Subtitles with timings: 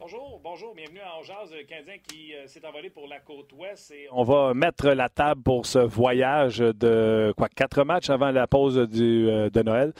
[0.00, 3.90] Bonjour, bonjour, bienvenue à Ongeaz, le Canadien qui euh, s'est envolé pour la côte ouest.
[3.90, 8.46] Et on va mettre la table pour ce voyage de quoi quatre matchs avant la
[8.46, 9.92] pause euh, de Noël.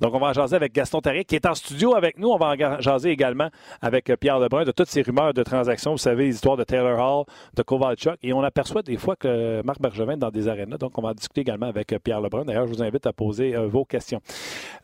[0.00, 2.28] Donc on va jaser avec Gaston Tariq qui est en studio avec nous.
[2.28, 3.48] On va jaser également
[3.82, 5.90] avec Pierre Lebrun de toutes ces rumeurs de transactions.
[5.90, 7.24] Vous savez, les histoires de Taylor Hall,
[7.56, 8.18] de Kovalchuk.
[8.22, 10.78] Et on aperçoit des fois que Marc Bergevin est dans des arénas.
[10.78, 12.44] Donc on va discuter également avec Pierre Lebrun.
[12.44, 14.20] D'ailleurs, je vous invite à poser euh, vos questions.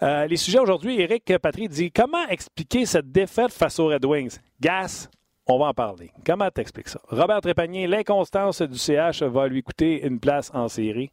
[0.02, 4.40] Euh, les sujets aujourd'hui, Éric Patry dit comment expliquer cette défaite face aux Red Wings?
[4.60, 5.08] Gas,
[5.46, 6.10] on va en parler.
[6.24, 7.00] Comment t'expliques ça?
[7.08, 11.10] Robert Trépanier, l'inconstance du CH va lui coûter une place en série.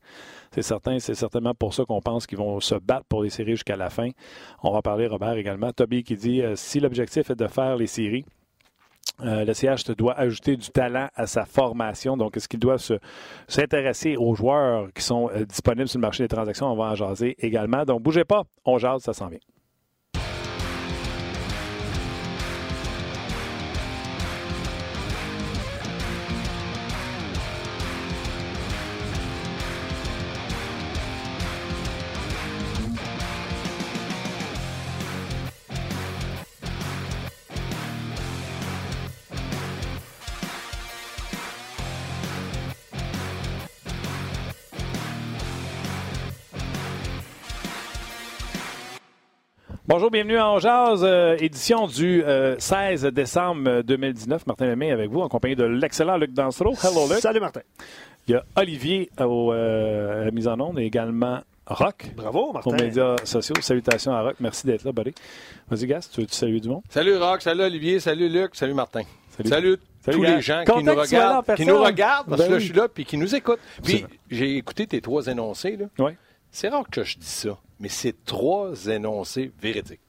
[0.52, 3.52] C'est certain, c'est certainement pour ça qu'on pense qu'ils vont se battre pour les séries
[3.52, 4.10] jusqu'à la fin.
[4.64, 5.72] On va parler, Robert, également.
[5.72, 8.26] Toby qui dit euh, si l'objectif est de faire les séries,
[9.22, 12.18] euh, le CH doit ajouter du talent à sa formation.
[12.18, 12.78] Donc, est-ce qu'il doit
[13.48, 16.72] s'intéresser aux joueurs qui sont euh, disponibles sur le marché des transactions?
[16.72, 17.84] On va en jaser également.
[17.86, 19.40] Donc, bougez pas, on jase, ça s'en vient.
[49.94, 52.24] Bonjour, bienvenue à Jazz, euh, édition du
[52.58, 54.48] 16 euh, décembre 2019.
[54.48, 56.74] Martin Lemay avec vous, en compagnie de l'excellent Luc Dansereau.
[56.84, 57.20] Hello, Luc.
[57.20, 57.62] Salut, Martin.
[58.28, 62.08] Il y a Olivier euh, à la mise en onde et également Rock.
[62.16, 62.72] Bravo, Martin.
[62.72, 63.54] Aux médias sociaux.
[63.62, 64.38] Salutations à Rock.
[64.40, 65.14] Merci d'être là, buddy.
[65.70, 66.82] Vas-y, Gas, tu veux tu saluer du monde?
[66.90, 67.44] Salut, Rock.
[67.44, 68.00] Salut, Olivier.
[68.00, 68.56] Salut, Luc.
[68.56, 69.04] Salut, Martin.
[69.46, 69.78] Salut.
[70.04, 72.74] tous les gens qui nous, regardent, qui nous regardent, parce que là, ben je suis
[72.74, 73.62] là, puis qui nous écoutent.
[73.84, 75.78] Puis, j'ai écouté tes trois énoncés.
[75.78, 75.86] Là.
[76.00, 76.14] Oui.
[76.54, 80.00] C'est rare que je dis ça mais c'est trois énoncés véridiques.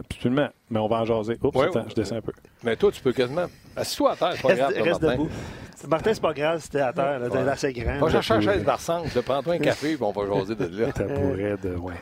[0.00, 0.48] Absolument.
[0.70, 1.38] Mais on va en jaser.
[1.42, 2.32] Oups, attends, je descends un peu.
[2.62, 3.46] Mais toi, tu peux quasiment.
[3.76, 4.72] Assis-toi à terre, c'est pas grave.
[4.82, 5.28] Reste debout.
[5.88, 7.20] Martin, c'est pas grave c'était à terre.
[7.30, 7.98] T'es assez grand.
[7.98, 9.02] Va chercher une chaise d'Arsène.
[9.24, 10.86] Prends-toi un café et on va jaser de là.
[10.96, 11.76] Ça pourrait de.
[11.76, 11.94] Ouais.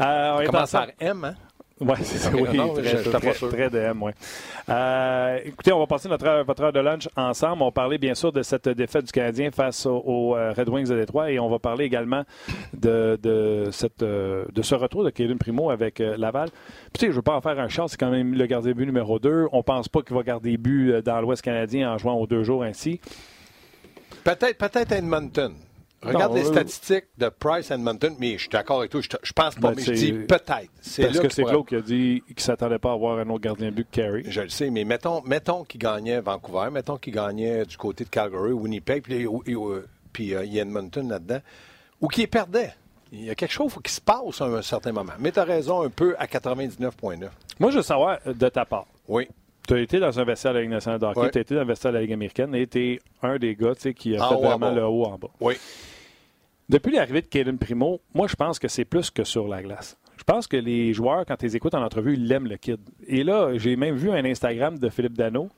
[0.00, 1.34] Euh, on, commence par M, hein?
[1.82, 2.30] Oui, c'est ça.
[2.32, 4.12] Oui, très, très, de M, oui.
[4.68, 7.62] Euh, écoutez, on va passer notre votre heure de lunch ensemble.
[7.62, 10.88] On va parler bien sûr de cette défaite du Canadien face aux, euh, Red Wings
[10.88, 12.22] de Détroit et on va parler également
[12.72, 16.50] de, de, cette, euh, de ce retour de Kevin Primo avec Laval.
[16.50, 18.46] Puis, tu sais, je ne veux pas en faire un chat, c'est quand même le
[18.46, 19.48] gardien but numéro 2.
[19.50, 22.44] On ne pense pas qu'il va garder but dans l'Ouest canadien en jouant aux deux
[22.44, 23.00] jours ainsi.
[24.22, 25.52] Peut-être peut-être Edmonton.
[26.02, 29.00] Regarde les statistiques de Price Edmonton, mais je suis d'accord avec toi.
[29.00, 30.70] Je, je pense pas, ben, mais je dis peut-être.
[31.00, 33.42] Parce que c'est Claude qui a dit qu'il ne s'attendait pas à avoir un autre
[33.42, 34.22] gardien but que Carey.
[34.26, 38.08] Je le sais, mais mettons, mettons qu'il gagnait Vancouver, mettons qu'il gagnait du côté de
[38.08, 39.26] Calgary, Winnipeg, puis,
[40.12, 41.40] puis euh, Edmonton là-dedans,
[42.00, 42.74] ou qu'il perdait.
[43.12, 45.12] Il y a quelque chose qui se passe à un certain moment.
[45.18, 47.28] Mais tu as raison un peu à 99,9.
[47.60, 48.86] Moi, je veux savoir euh, de ta part.
[49.06, 49.28] Oui.
[49.68, 51.54] Tu as été dans un vestiaire de la Ligue nationale de hockey, tu as été
[51.54, 54.28] dans un vestiaire de la Ligue américaine et tu es un des gars qui a
[54.28, 55.28] fait vraiment le haut en bas.
[55.40, 55.54] Oui.
[56.72, 59.98] Depuis l'arrivée de Kaden Primo, moi, je pense que c'est plus que sur la glace.
[60.16, 62.80] Je pense que les joueurs, quand ils les écoutent en entrevue, ils l'aiment le kid.
[63.06, 65.50] Et là, j'ai même vu un Instagram de Philippe Dano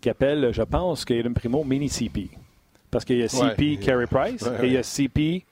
[0.00, 2.30] qui appelle, je pense, Kaden Primo Mini CP.
[2.88, 5.44] Parce qu'il y a CP Carey Price et il y a CP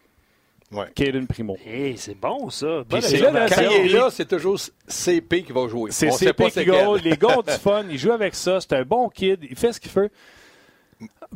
[0.71, 1.27] ouais.
[1.29, 1.57] Primo.
[1.67, 2.85] Hey, c'est bon, ça.
[2.89, 5.91] quand il est là, c'est toujours CP qui va jouer.
[5.91, 8.61] C'est CP qui va Les gars ont du fun, ils jouent avec ça.
[8.61, 10.13] C'est un bon kid, il fait ce qu'il fait.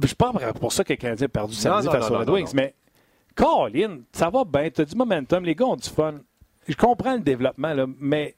[0.00, 2.74] Je pas pour ça que le Canadien a perdu samedi face aux Red Wings, mais
[3.34, 6.14] Colin, ça va bien, tu as du momentum, les gars ont du fun.
[6.68, 8.34] Je comprends le développement, mais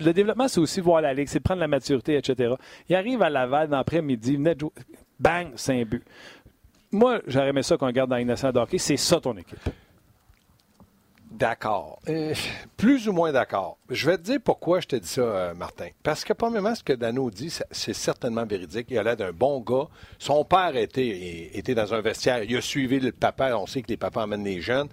[0.00, 2.54] le développement, c'est aussi voir la ligue, c'est prendre la maturité, etc.
[2.88, 4.38] Il arrive à Laval dans l'après-midi,
[5.18, 6.02] bang, c'est un but.
[6.90, 9.58] Moi, j'aurais aimé ça qu'on garde dans d'hockey, c'est ça ton équipe.
[11.34, 11.98] D'accord.
[12.08, 12.32] Euh,
[12.76, 13.76] plus ou moins d'accord.
[13.90, 15.88] Je vais te dire pourquoi je te dis ça, euh, Martin.
[16.04, 18.86] Parce que, premièrement, ce que Dano dit, c'est certainement véridique.
[18.90, 19.88] Il a l'air d'un bon gars.
[20.20, 22.44] Son père était, était dans un vestiaire.
[22.44, 23.56] Il a suivi le papa.
[23.56, 24.88] On sait que les papas emmènent les jeunes.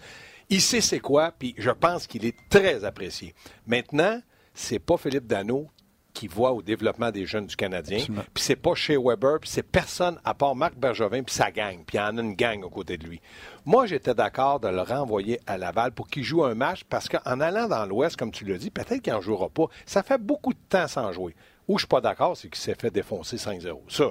[0.49, 3.35] Il sait c'est quoi, puis je pense qu'il est très apprécié.
[3.67, 4.19] Maintenant,
[4.53, 5.69] c'est pas Philippe Dano
[6.13, 7.99] qui voit au développement des jeunes du Canadien.
[8.33, 11.83] Puis c'est pas chez Weber, puis c'est personne à part Marc Bergevin, puis sa gang.
[11.85, 13.21] Puis il y en a une gang aux côtés de lui.
[13.65, 17.39] Moi, j'étais d'accord de le renvoyer à Laval pour qu'il joue un match, parce qu'en
[17.39, 19.65] allant dans l'Ouest, comme tu l'as dit, peut-être qu'il n'en jouera pas.
[19.85, 21.35] Ça fait beaucoup de temps sans jouer.
[21.67, 23.79] Où je suis pas d'accord, c'est qu'il s'est fait défoncer 5-0.
[23.87, 24.05] Ça,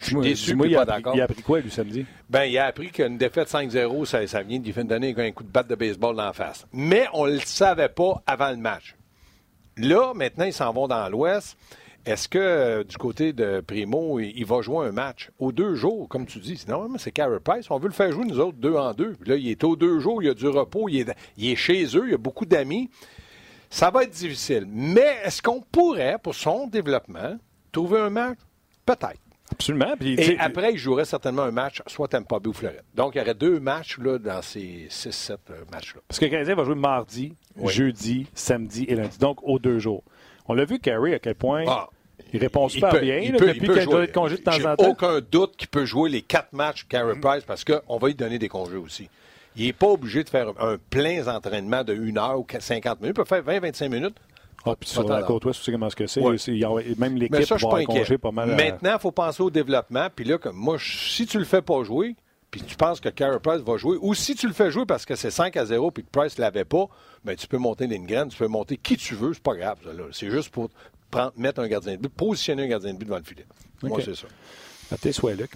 [0.00, 1.14] je suis déçu, moi, il pas d'accord.
[1.14, 2.06] Il a appris quoi, lui, samedi?
[2.28, 5.48] Ben, il a appris qu'une défaite 5-0, ça, ça vient de donner un coup de
[5.48, 6.66] batte de baseball dans la face.
[6.72, 8.94] Mais on ne le savait pas avant le match.
[9.80, 11.56] Là, maintenant, ils s'en vont dans l'Ouest.
[12.06, 16.08] Est-ce que euh, du côté de Primo, il, va jouer un match aux deux jours,
[16.08, 16.64] comme tu dis?
[16.66, 17.70] Non, c'est Carey Price.
[17.70, 19.16] On veut le faire jouer, nous autres, deux en deux.
[19.26, 21.06] là, il est aux deux jours, il y a du repos, il
[21.38, 22.90] est, chez eux, il y a beaucoup d'amis.
[23.68, 24.66] Ça va être difficile.
[24.68, 27.38] Mais est-ce qu'on pourrait, pour son développement,
[27.70, 28.38] trouver un match?
[28.86, 29.20] Peut-être.
[29.52, 29.94] Absolument.
[29.98, 32.82] Puis, Et après, il jouerait certainement un match, soit Tampa Bay ou Floride.
[32.94, 35.36] Donc, il y aurait deux matchs là, dans ces 6-7
[35.70, 36.00] matchs-là.
[36.08, 37.72] Parce que le Canadien va jouer mardi, Oui.
[37.72, 39.18] jeudi, samedi et lundi.
[39.18, 40.02] Donc, aux deux jours.
[40.46, 41.88] On l'a vu, Carey, à quel point Ah,
[42.32, 44.06] il répond il super peut- bien il là, peut- depuis qu'il a jouer.
[44.06, 44.88] de congé de temps en temps.
[44.88, 48.38] aucun doute qu'il peut jouer les quatre matchs Carey Price parce qu'on va lui donner
[48.38, 49.08] des congés aussi.
[49.56, 53.16] Il n'est pas obligé de faire un plein entraînement de 1 heure ou 50 minutes.
[53.16, 54.16] Il peut faire 20-25 minutes.
[54.64, 56.20] Ah, puis sur la côte ouest, tu sais comment ce que c'est.
[56.20, 56.36] Ouais.
[56.36, 58.50] Y a- Même l'équipe va congé pas mal.
[58.52, 60.06] à- Maintenant, il faut penser au développement.
[60.14, 62.14] Puis là, comme moi, je- si tu le fais pas jouer,
[62.50, 65.04] puis tu penses que Carey Price va jouer, ou si tu le fais jouer parce
[65.04, 66.86] que c'est 5 à 0 puis que Price ne l'avait pas,
[67.24, 69.78] ben, tu peux monter Lindgren, tu peux monter qui tu veux, c'est pas grave.
[69.84, 70.04] ça, là.
[70.12, 70.70] C'est juste pour
[71.10, 73.46] prendre- mettre un gardien de but, positionner un gardien de but devant le filet.
[73.82, 74.26] Moi, c'est ça.
[74.92, 75.50] À tes souhaits, Luc.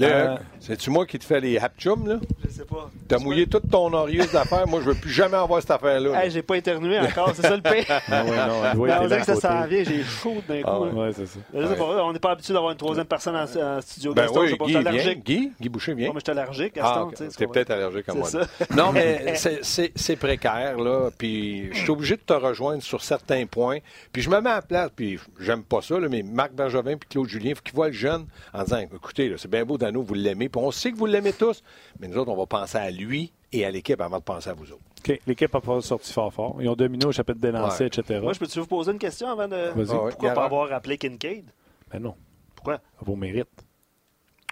[0.00, 2.16] Euh, c'est-tu moi qui te fais les hapchums, là?
[2.44, 2.90] Je sais pas.
[3.08, 4.66] T'as mouillé toute ton orieuse d'affaires.
[4.66, 6.10] Moi, je veux plus jamais avoir cette affaire-là.
[6.10, 6.24] là.
[6.24, 7.84] Hey, j'ai pas éternué encore, c'est ça le pire.
[8.08, 10.62] Ah ouais, non, elle doit être on dirait que ça s'en vient, j'ai chaud d'un
[10.62, 10.68] coup.
[10.68, 10.80] Ah.
[10.80, 11.38] Ouais, c'est ça.
[11.52, 14.12] Pas, on n'est pas habitué d'avoir une troisième personne en, en studio.
[14.14, 14.80] ben Gaston, oui, Guy, je suis viens.
[14.80, 15.24] allergique.
[15.24, 16.08] Guy, Guy Boucher, viens.
[16.08, 17.00] Non, mais je suis allergique, Ah, Gaston.
[17.02, 17.10] ok.
[17.14, 18.28] tu sais, tu T'es peut-être allergique comme moi.
[18.28, 18.40] Ça.
[18.74, 21.10] Non, mais c'est- précaire, là.
[21.16, 23.78] Puis je suis obligé de te rejoindre sur certains points.
[24.12, 26.96] Puis je me mets à la place, puis j'aime pas ça, là, mais Marc Bergevin
[26.96, 29.75] puis Claude Julien, il faut qu'ils voient le jeune en disant écoutez, c'est bien beau,
[29.76, 30.48] Dano, vous l'aimez.
[30.48, 31.62] Puis on sait que vous l'aimez tous,
[32.00, 34.54] mais nous autres, on va penser à lui et à l'équipe avant de penser à
[34.54, 34.82] vous autres.
[35.06, 35.20] OK.
[35.26, 36.56] L'équipe a pas sorti fort fort.
[36.60, 37.86] Ils ont dominé au chapitre des lancers, Ouais.
[37.86, 38.20] etc.
[38.22, 39.70] Moi, je peux-tu vous poser une question avant de.
[39.74, 39.96] Vas-y.
[39.96, 41.44] Ah ouais, Pourquoi pas avoir rappelé Kincaid?
[41.90, 42.14] Ben non,
[42.54, 42.74] Pourquoi?
[42.74, 43.65] À vos mérites.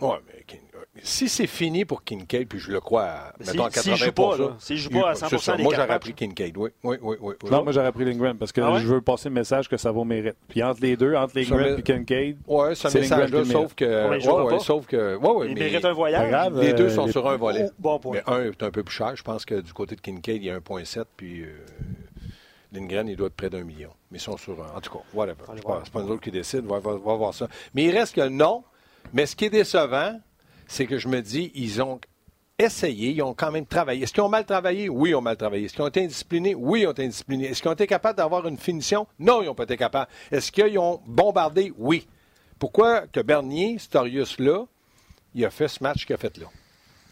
[0.01, 3.71] Ouais, mais euh, si c'est fini pour Kincaid, puis je le crois à, mettons, à
[3.71, 5.57] s'il- s'il 80 joue pas, là, s'il joue pas à c'est 100% ça.
[5.57, 6.71] Moi, j'aurais appris Kincaid, oui.
[6.83, 7.35] Oui, oui, oui.
[7.43, 7.51] oui.
[7.51, 8.81] Non, moi j'aurais pris Lindgren parce que Ah ouais?
[8.81, 10.35] je veux passer le message que ça vaut mérite.
[10.49, 13.85] Puis entre les deux, entre Lindgren Ça et Kincaid, Ouais, ce message-là, sauf que.
[13.85, 14.59] ouais, ouais, pas.
[14.59, 15.17] sauf que.
[15.17, 16.29] Ouais, ouais, Il mais mérite un voyage.
[16.29, 16.61] grave.
[16.61, 17.67] Les deux Euh, sont les- sur un volet.
[17.69, 18.17] Oh, bon point.
[18.27, 19.15] Mais un est un peu plus cher.
[19.15, 21.55] Je pense que du côté de Kincaid, il y a 1,7, puis euh,
[22.73, 23.91] Lindgren, il doit être près d'un million.
[24.11, 24.77] Mais ils sont sur un.
[24.77, 25.37] En tout cas, whatever.
[25.55, 26.65] C'est pas, c'est pas nous autres qui décident.
[26.69, 27.47] On va, va- va voir ça.
[27.75, 28.65] Mais il reste que non.
[29.13, 30.19] Mais ce qui est décevant,
[30.67, 32.01] c'est que je me dis, ils ont
[32.59, 34.05] essayé, ils ont quand même travaillé.
[34.05, 34.89] Est-ce qu'ils ont mal travaillé?
[34.89, 35.67] Oui, ils ont mal travaillé.
[35.67, 36.55] Est-ce qu'ils ont été indisciplinés?
[36.55, 37.47] Oui, ils ont été indisciplinés.
[37.47, 39.07] Est-ce qu'ils ont été capables d'avoir une finition?
[39.19, 40.11] Non, ils n'ont pas été capables.
[40.31, 41.73] Est-ce qu'ils ont bombardé?
[41.77, 42.07] Oui.
[42.59, 44.67] Pourquoi que Bernier, Storius-là,
[45.35, 46.47] il a fait ce match qu'il a fait là?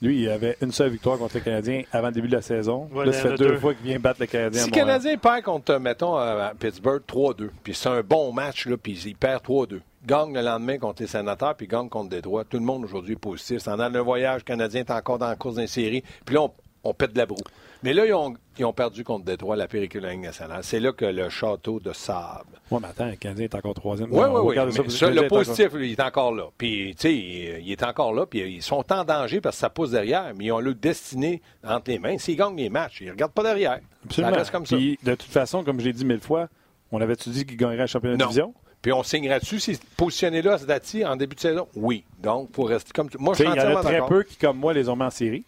[0.03, 2.91] lui, il avait une seule victoire contre le Canadien avant le début de la saison.
[2.93, 3.59] Là, ça fait deux deux.
[3.59, 4.63] fois qu'il vient battre le Canadien.
[4.63, 4.75] Si le.
[4.75, 9.15] Canadien perd contre, mettons, à Pittsburgh 3-2, puis c'est un bon match, là, puis il
[9.15, 12.85] perd 3-2, gagne le lendemain contre les sénateurs, puis gagne contre Détroit, tout le monde
[12.85, 13.59] aujourd'hui est positif.
[13.63, 16.43] C'est en allant le voyage, Canadien est encore dans la course d'une série, puis là,
[16.43, 16.53] on,
[16.85, 17.37] on pète de la broue.
[17.85, 20.61] Mais là, ils ont, ils ont perdu contre Détroit, la équipe de la Ligue nationale.
[20.63, 22.45] C'est là que le château de sable.
[22.71, 24.09] Ouais, mais attends, le Canadien est encore troisième.
[24.13, 24.73] Oui, Non, oui, oui.
[24.73, 26.45] ça, ça, le encore- positif, lui, il est encore là.
[26.57, 29.61] Puis, tu sais, il, il est encore là, puis ils sont en danger parce que
[29.61, 32.19] ça pousse derrière, mais ils ont le destiné entre les mains.
[32.19, 33.81] S'ils gagnent les matchs, ils ne regardent pas derrière.
[34.05, 34.33] Absolument.
[34.33, 34.77] Ça reste comme ça.
[34.77, 36.47] Puis, de toute façon, comme je l'ai dit mille fois,
[36.93, 38.55] on avait-tu dit qu'il gagnerait le championnat de division?
[38.83, 41.69] Puis on signera dessus, c'est positionné là à ce date-ci en début de saison?
[41.77, 42.05] Oui.
[42.21, 43.09] Donc, pour rester comme.
[43.19, 45.11] Moi, je Il y en a très peu qui, comme moi, les ont mis en
[45.11, 45.45] série.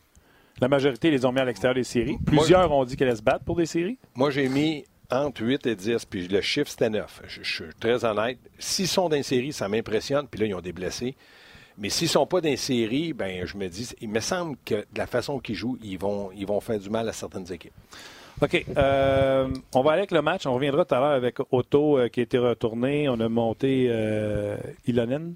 [0.60, 2.16] La majorité les ont mis à l'extérieur des séries.
[2.24, 3.98] Plusieurs ont dit qu'elles allaient se battre pour des séries.
[4.14, 7.22] Moi, j'ai mis entre 8 et 10, puis le chiffre, c'était 9.
[7.26, 8.38] Je, je suis très honnête.
[8.58, 11.16] S'ils sont dans une série, ça m'impressionne, puis là, ils ont des blessés.
[11.76, 14.76] Mais s'ils sont pas dans une série, ben, je me dis, il me semble que
[14.76, 17.74] de la façon qu'ils jouent, ils vont, ils vont faire du mal à certaines équipes.
[18.42, 18.64] OK.
[18.76, 20.46] euh, on va aller avec le match.
[20.46, 23.08] On reviendra tout à l'heure avec Otto euh, qui a été retourné.
[23.08, 25.34] On a monté euh, Ilonen.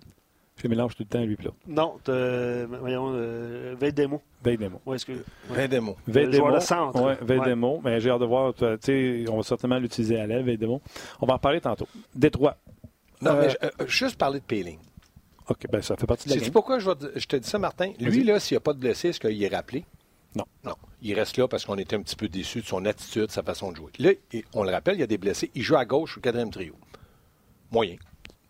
[0.60, 1.46] Je mélange tout le temps, lui, puis.
[1.68, 1.98] Non,
[2.80, 4.20] voyons, euh, Veidemo.
[4.44, 4.80] Veidemo.
[4.84, 5.22] Ouais, excuse.
[5.48, 5.96] Vingt des mots.
[6.08, 7.00] Le joueur de centre.
[7.00, 7.80] Ouais, Veidemo.
[7.84, 8.52] Mais j'ai hâte de voir.
[8.54, 10.80] tu sais, on va certainement l'utiliser à l'aile, Veidemo.
[11.20, 11.86] On va en parler tantôt.
[12.12, 12.56] Détroit.
[13.22, 14.78] Non, Euh, mais je- euh, juste parler de Péling.
[15.48, 16.52] OK, ben ça fait partie de la Sais-tu game.
[16.52, 17.92] pourquoi je, vais te- je te dis ça, Martin?
[18.00, 19.84] Lui, là, s'il n'y a pas de blessé, est-ce qu'il est rappelé?
[20.34, 20.44] Non.
[20.64, 20.74] Non.
[21.02, 23.72] Il reste là parce qu'on était un petit peu déçus de son attitude, sa façon
[23.72, 23.92] de jouer.
[23.98, 24.10] Là,
[24.54, 25.50] on le rappelle, il y a des blessés.
[25.54, 26.74] Il joue à gauche au quatrième trio.
[27.70, 27.96] Moyen.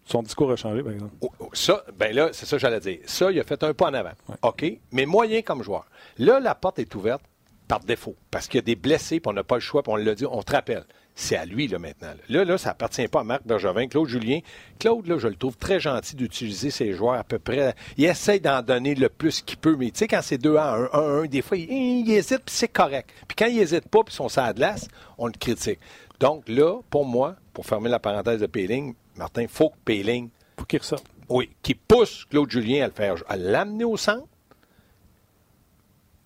[0.04, 1.14] Son discours a changé, par exemple.
[1.20, 3.00] Oh, oh, Ça, ben là, c'est ça que j'allais dire.
[3.04, 4.12] Ça, il a fait un pas en avant.
[4.28, 4.36] Ouais.
[4.42, 5.86] OK, mais moyen comme joueur.
[6.16, 7.22] Là, la porte est ouverte
[7.68, 8.16] par défaut.
[8.30, 10.14] Parce qu'il y a des blessés, puis on n'a pas le choix, puis on l'a
[10.14, 10.84] dit, on te rappelle.
[11.20, 12.12] C'est à lui, là, maintenant.
[12.28, 14.38] Là, là, ça appartient pas à Marc Bergevin, Claude Julien.
[14.78, 17.74] Claude, là, je le trouve très gentil d'utiliser ses joueurs à peu près.
[17.96, 20.74] Il essaie d'en donner le plus qu'il peut, mais tu sais, quand c'est 2 à
[20.74, 21.68] 1, 1 1, des fois, il,
[22.06, 23.10] il hésite, puis c'est correct.
[23.26, 24.86] Puis quand il hésite pas, puis son ça glace,
[25.18, 25.80] on le critique.
[26.20, 30.28] Donc là, pour moi, pour fermer la parenthèse de Péling, Martin, il faut que Péling
[30.56, 31.04] Faut qu'il ressorte.
[31.28, 34.26] oui, qui pousse Claude Julien à le faire, à l'amener au centre,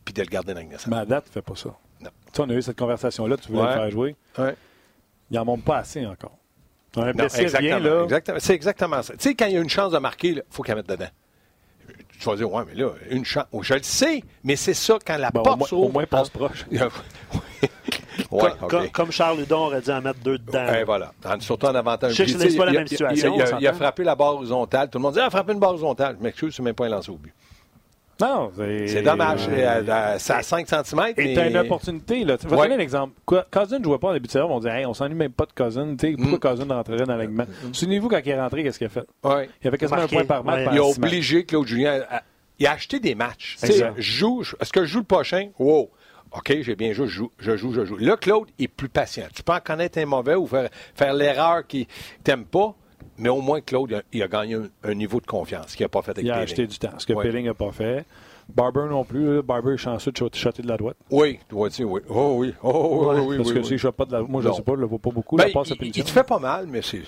[0.05, 1.71] puis de le garder dans Ligue Mais à date, ne fait pas ça.
[2.03, 2.11] Non.
[2.27, 3.69] Tu sais, on a eu cette conversation-là, tu voulais Ouais.
[3.69, 4.17] le faire jouer.
[4.37, 4.55] Ouais.
[5.33, 6.37] Il n'en monte pas assez encore.
[6.97, 7.49] Un blessé
[7.81, 8.07] là.
[8.39, 9.15] C'est exactement ça.
[9.15, 11.09] Tu sais, quand il y a une chance de marquer, il faut qu'elle mette dedans.
[12.21, 13.47] Tu vas dire, ouais, mais là, une chance.
[13.51, 15.87] Oh, je le sais, mais c'est ça, quand la au porte moins- s'ouvre.
[15.87, 16.67] au moins, passe proche.
[18.31, 18.71] Ouais, comme, OK.
[18.71, 20.65] comme- comme Charles Hudon aurait dû en mettre deux dedans.
[20.67, 21.13] Ben, voilà.
[21.25, 22.13] En- surtout en avantage.
[22.13, 23.75] Je sais que Puis, c'est pas la il a- même il situation, Il, a- il
[23.75, 24.89] frappé la barre horizontale.
[24.91, 26.17] Tout le monde dit Ah, frappé une barre horizontale.
[26.19, 27.33] Je m'excuse, c'est même pas un lancé au but.
[28.23, 29.03] Non, c'est.
[29.03, 29.41] Dommage.
[29.49, 31.01] C'est à, à- c'est à 5 cm.
[31.17, 31.35] Et mais...
[31.35, 32.25] t'as une opportunité.
[32.25, 32.37] Là.
[32.41, 32.69] Je vais te Ouais.
[32.69, 33.15] donner un exemple.
[33.51, 34.49] Cousin ne jouait pas en début de saison.
[34.51, 35.97] On dit, hey, on s'ennuie même pas de Cousin.
[35.97, 37.45] Tu sais, Pourquoi Cousin rentrerait dans l'alignement?
[37.73, 39.05] Souvenez-vous, quand il est rentré, qu'est-ce qu'il a fait?
[39.25, 39.49] Ouais.
[39.63, 40.17] Il avait quasiment Marqué.
[40.17, 40.59] un point par match.
[40.59, 40.65] Ouais.
[40.67, 42.23] par Il a obligé Claude Julien à,
[42.59, 43.57] il a acheté des matchs.
[43.63, 45.49] Tu joue, est-ce que je joue le prochain?
[45.59, 45.91] Wow.
[46.35, 47.97] OK, j'ai bien joué, je joue, je joue, je joue.
[47.99, 49.25] Là, Claude est plus patient.
[49.35, 51.87] Tu peux en connaître un mauvais ou faire, faire l'erreur qui
[52.25, 52.75] t'aime pas,
[53.19, 55.85] mais au moins Claude, il a, il a gagné un, un niveau de confiance qu'il
[55.85, 56.45] n'a pas fait avec Il a Péling.
[56.49, 56.91] acheté du temps.
[56.99, 57.23] Ce que Ouais.
[57.25, 58.05] Pelling n'a pas fait.
[58.55, 59.37] Barber non plus.
[59.37, 59.43] là.
[59.43, 60.97] Barber est chanceux de shot- shotter de la droite.
[61.11, 62.01] Oui, tu vois, tu oui.
[62.09, 63.65] Oh oui, oh oui, oui, Parce oui, que oui.
[63.79, 65.11] s'il ne pas de la Moi, je ne sais pas, je ne le vois pas
[65.11, 65.37] beaucoup.
[65.37, 67.03] Ben, la passe il, il te fait pas mal, mais c'est,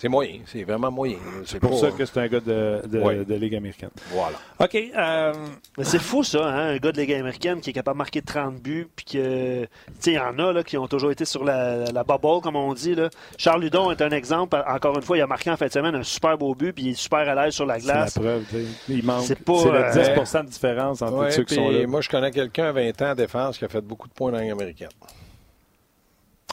[0.00, 0.38] c'est moyen.
[0.46, 1.16] C'est vraiment moyen.
[1.44, 3.24] C'est pour pas- ça que c'est un gars de, de, Ouais.
[3.24, 3.90] de Ligue américaine.
[4.12, 4.36] Voilà.
[4.60, 4.76] OK.
[4.96, 5.32] euh,
[5.76, 8.22] Mais c'est fou, ça, hein, un gars de Ligue américaine qui est capable de marquer
[8.22, 9.62] 30 buts, puis que.
[9.62, 12.40] Tu sais, il y en a là, qui ont toujours été sur la, la bubble,
[12.42, 12.94] comme on dit.
[12.94, 13.10] Là.
[13.36, 14.62] Charles Ludon est un exemple.
[14.68, 16.84] Encore une fois, il a marqué en fin de semaine un super beau but, puis
[16.84, 18.14] il est super à l'aise sur la c'est la glace.
[18.14, 18.44] preuve.
[18.88, 19.24] Il manque.
[19.24, 21.86] C'est pas, C'est le euh, 10% de différence entre Ouais, ceux qui sont là.
[21.88, 24.30] moi, je connais quelqu'un à 20 ans en défense qui a fait beaucoup de points
[24.30, 24.88] dans la Ligue américaine.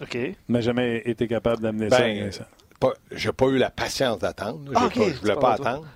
[0.01, 0.17] OK.
[0.49, 1.99] Mais jamais été capable d'amener ça.
[1.99, 2.47] Ben, ça.
[2.79, 4.71] Pas, j'ai pas eu la patience d'attendre.
[4.75, 5.87] Ah, ok, pas- je voulais pas attendre.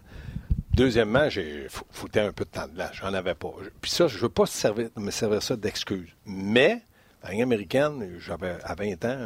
[0.74, 2.89] Deuxièmement, j'ai fou- foutais un peu de temps de là.
[2.93, 3.51] J'en avais pas.
[3.62, 6.07] Je- Puis ça, je veux pas servir, me servir ça d'excuse.
[6.25, 6.81] Mais,
[7.24, 9.17] la Ligue américaine, j'avais, à 20 ans,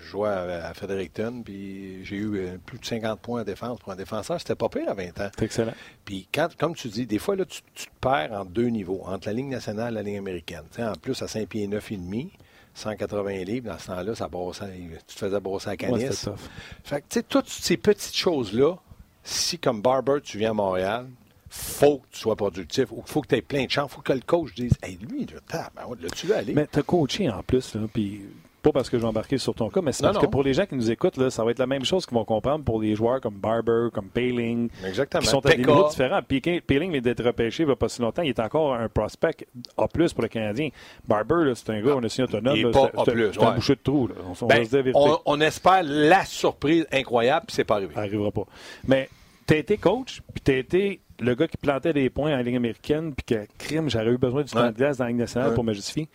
[0.00, 3.78] je jouais à, à Fredericton, puis j'ai eu euh, plus de 50 points en défense.
[3.78, 5.30] Pour un défenseur, c'était pas pire à 20 ans.
[5.38, 5.74] C'est excellent.
[6.04, 9.02] Puis, quand, comme tu dis, des fois, là, tu, tu te perds en deux niveaux,
[9.06, 10.62] entre la Ligue nationale et la Ligue américaine.
[10.70, 12.32] Tu sais, en plus, à 5 pieds 9 et demi,
[12.76, 14.66] 180 livres, dans ce temps-là, ça brossait,
[15.06, 16.10] tu te faisais brosser canisse.
[16.10, 16.40] c'était tough.
[16.84, 18.76] Fait que, tu sais, toutes ces petites choses-là,
[19.24, 21.06] si comme Barber, tu viens à Montréal,
[21.48, 24.12] faut que tu sois productif ou faut que tu aies plein de chance, faut que
[24.12, 26.52] le coach dise Hey, lui, là, tabarouette, là-tu vas aller?
[26.52, 28.22] Mais tu as coaché en plus, là, puis
[28.66, 30.42] pas parce que je vais embarquer sur ton cas, mais c'est Non, parce que pour
[30.42, 32.64] les gens qui nous écoutent, là, ça va être la même chose qu'ils vont comprendre
[32.64, 35.20] pour les joueurs comme Barber, comme Paling, Exactement.
[35.20, 36.20] qui sont à des niveaux différents.
[36.66, 38.22] Paling vient d'être repêché il n'y a pas si longtemps.
[38.22, 39.46] Il est encore un prospect
[39.78, 40.68] A+, pour le Canadien.
[41.06, 42.56] Barber, c'est un gars, on a signé autonome.
[42.56, 44.08] C'est- un boucher de trou.
[44.08, 44.14] Là.
[44.40, 47.94] On, Ben, on, on espère la surprise incroyable, puis c'est pas arrivé.
[47.94, 48.44] Ça n'arrivera pas.
[48.86, 49.08] Mais
[49.46, 52.42] tu as été coach, puis tu as été le gars qui plantait des points en
[52.42, 54.72] ligne américaine, puis que, crime, j'aurais eu besoin du temps Ouais.
[54.72, 55.54] de glace dans la Ligue nationale Ouais.
[55.54, 56.08] pour me justifier.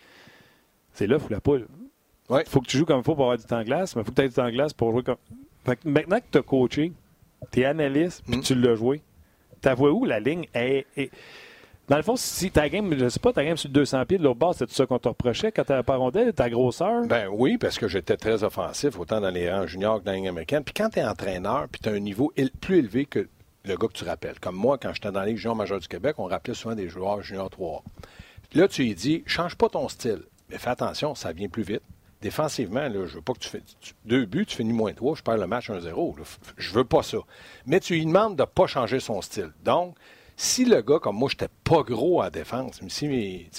[0.92, 1.66] C'est là, faut la poule.
[2.32, 2.42] Ouais.
[2.46, 4.02] Il faut que tu joues comme il faut pour avoir du temps de glace, mais
[4.02, 5.16] il faut que tu aies du temps de glace pour jouer comme.
[5.64, 6.92] Fait que maintenant que tu as coaché,
[7.50, 8.42] tu es analyste, puis Mm.
[8.42, 9.02] tu l'as joué,
[9.60, 10.86] tu vois où la ligne est.
[10.96, 11.10] est-
[11.88, 14.16] Dans le fond, si ta game, je sais pas, ta game sur le 200 pieds
[14.16, 17.04] de l'autre bas, c'est tout ça qu'on te reprochait quand tu pas rondelle, ta grosseur?
[17.06, 20.16] Ben oui, parce que j'étais très offensif, autant dans les rangs juniors que dans la
[20.18, 20.62] Ligue américaine.
[20.64, 23.28] Puis quand tu es entraîneur, puis tu as un niveau plus élevé que
[23.64, 24.38] le gars que tu rappelles.
[24.40, 26.88] Comme moi, quand j'étais dans la Ligue junior majeure du Québec, on rappelait souvent des
[26.88, 27.82] joueurs juniors 3
[28.54, 30.22] Là, tu lui dis, change pas ton style.
[30.50, 31.82] Mais fais attention, ça vient plus vite.
[32.22, 35.14] Défensivement, là, je veux pas que tu fais tu- deux buts, tu finis moins trois,
[35.16, 36.16] je perds le match 1-0.
[36.16, 36.22] là.
[36.22, 37.18] F- Je veux pas ça.
[37.66, 39.50] Mais tu lui demandes de pas changer son style.
[39.64, 39.96] Donc,
[40.36, 43.06] si le gars, comme moi, j'étais pas gros en défense, mais si,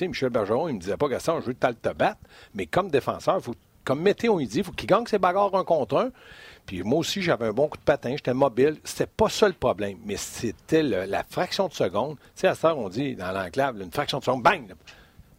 [0.08, 2.20] Michel Bergeron, il me disait pas, Gaston, je veux que te battre,
[2.55, 3.53] mais comme défenseur, faut,
[3.84, 6.10] comme Météo, il dit, faut qu'il gagne ses bagarres un contre un.
[6.65, 8.77] Puis moi aussi, j'avais un bon coup de patin, j'étais mobile.
[8.86, 12.15] C'était pas ça le problème, mais c'était la fraction de seconde.
[12.15, 14.74] Tu sais, à cette heure, on dit dans l'enclave, une fraction de seconde, bang!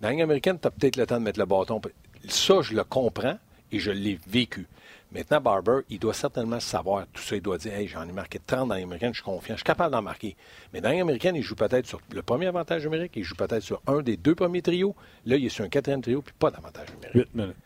[0.03, 1.81] Dans la américaine, tu as peut-être le temps de mettre le bâton.
[2.29, 3.39] Ça, je le comprends
[3.73, 4.67] et je l'ai vécu.
[5.15, 7.37] Maintenant, Barber, il doit certainement savoir tout ça.
[7.37, 9.55] Il doit dire Hey, j'en ai marqué 30 dans la Ligue américaine, je suis confiant,
[9.55, 10.37] je suis capable d'en marquer.
[10.73, 13.37] Mais dans la Ligue américaine, il joue peut-être sur le premier avantage numérique, il joue
[13.37, 14.97] peut-être sur un des deux premiers trios.
[15.25, 17.15] Là, il est sur un quatrième trio, puis pas d'avantage numérique.
[17.15, 17.57] 8 minutes.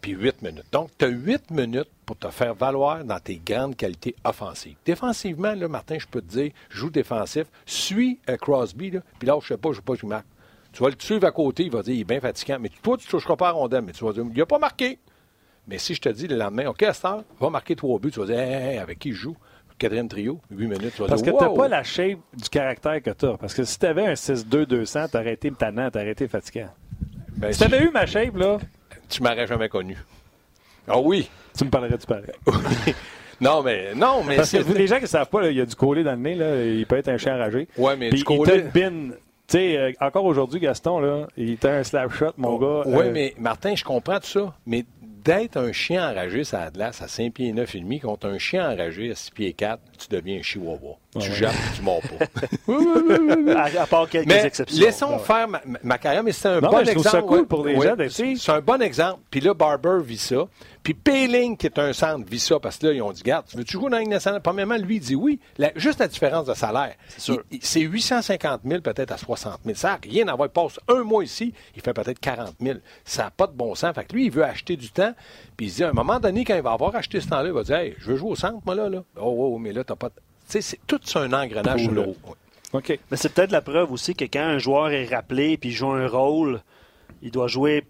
[0.00, 0.64] Puis 8 minutes.
[0.72, 4.76] Donc, tu as 8 minutes pour te faire valoir dans tes grandes qualités offensives.
[4.86, 9.38] Défensivement, là, Martin, je peux te dire, joue défensif, suis euh, Crosby, là, puis là,
[9.42, 10.26] je sais pas, je sais pas, je marque.
[10.74, 12.58] Tu vas le suivre à côté, il va dire, il est bien fatigant.
[12.60, 14.58] Mais toi, tu ne toucheras pas à rondelle, mais tu vas dire, il n'a pas
[14.58, 14.98] marqué.
[15.68, 18.10] Mais si je te dis le lendemain, OK, à cette heure, va marquer trois buts,
[18.10, 19.36] tu vas dire, Hey, avec qui il joue?
[19.78, 21.54] Quatrième trio, 8 minutes, tu vas Parce que tu wow!
[21.56, 23.36] pas la shape du caractère que tu as.
[23.36, 26.68] Parce que si tu avais un 6-2-200, tu aurais été tannant, tu aurais été fatigant.
[27.36, 28.58] Ben, Si tu avais eu ma shape, là,
[29.08, 29.96] tu m'aurais jamais connu.
[30.86, 31.28] Ah oui!
[31.56, 32.26] tu me parlerais du pareil.
[33.40, 35.66] non, mais, non, mais Parce que les gens qui ne savent pas, il y a
[35.66, 37.66] du collé dans le nez, là, il peut être un chien enragé.
[37.76, 39.14] Ouais, mais Puis du il collé- te bin.
[39.46, 42.82] Tu sais, euh, encore aujourd'hui, Gaston, là, il t'a un slap shot, mon gars.
[42.86, 44.54] Oui, euh, mais Martin, je comprends tout ça.
[44.66, 48.00] Mais d'être un chien enragé, ça a de glace à 5 pieds 9 et demi
[48.00, 50.96] contre un chien enragé à 6 pieds 4, tu deviens un chihuahua.
[51.20, 52.26] Tu jappes, tu mords pas.
[53.56, 54.84] à, à, part quelques mais exceptions.
[54.84, 55.18] Laissons ouais.
[55.18, 57.08] faire ma, ma, carrière, mais c'est un non, bon mais je exemple.
[57.08, 59.20] Ça cool pour les ouais, gens c'est un bon exemple.
[59.30, 60.46] Puis là, Barber vit ça.
[60.84, 63.46] Puis Payling, qui est un centre, vit ça parce que là, ils ont dit Garde,
[63.48, 64.42] tu veux-tu jouer dans la Ligue nationale?
[64.42, 65.40] Premièrement, lui, il dit oui.
[65.56, 66.94] La, juste la différence de salaire.
[67.16, 69.76] C'est 850 000 peut-être à 60 000.
[69.76, 70.48] Ça n'a rien à voir.
[70.48, 72.78] Il passe un mois ici, il fait peut-être 40 000.
[73.04, 73.94] Ça n'a pas de bon sens.
[73.94, 75.14] Fait que lui, il veut acheter du temps.
[75.56, 77.46] Puis il se dit à un moment donné, quand il va avoir acheté ce temps-là,
[77.46, 78.90] il va dire Hey, je veux jouer au centre, moi, là.
[78.90, 79.02] là.
[79.16, 80.10] Oh, oh, mais là, t'as pas.
[80.10, 82.16] Sais, c'est tout un engrenage sur l'eau.
[82.72, 82.98] OK.
[83.10, 86.08] Mais c'est peut-être la preuve aussi que quand un joueur est rappelé puis joue un
[86.08, 86.60] rôle,
[87.22, 87.84] il doit jouer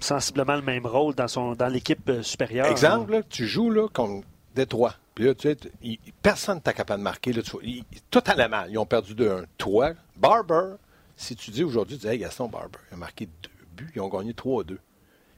[0.00, 2.66] sensiblement le même rôle dans, son, dans l'équipe supérieure.
[2.66, 4.22] Exemple, là, tu joues là, comme
[4.54, 4.94] Détroit.
[5.14, 7.32] Puis là, tu sais, il, personne n'est capable de marquer.
[7.32, 8.70] Là, tu, il, tout allait mal.
[8.70, 9.44] Ils ont perdu 2-1.
[9.58, 10.76] Toi, Barber,
[11.16, 14.00] si tu dis aujourd'hui, tu dis, hey, Gaston Barber, il a marqué deux buts, ils
[14.00, 14.78] ont gagné 3-2.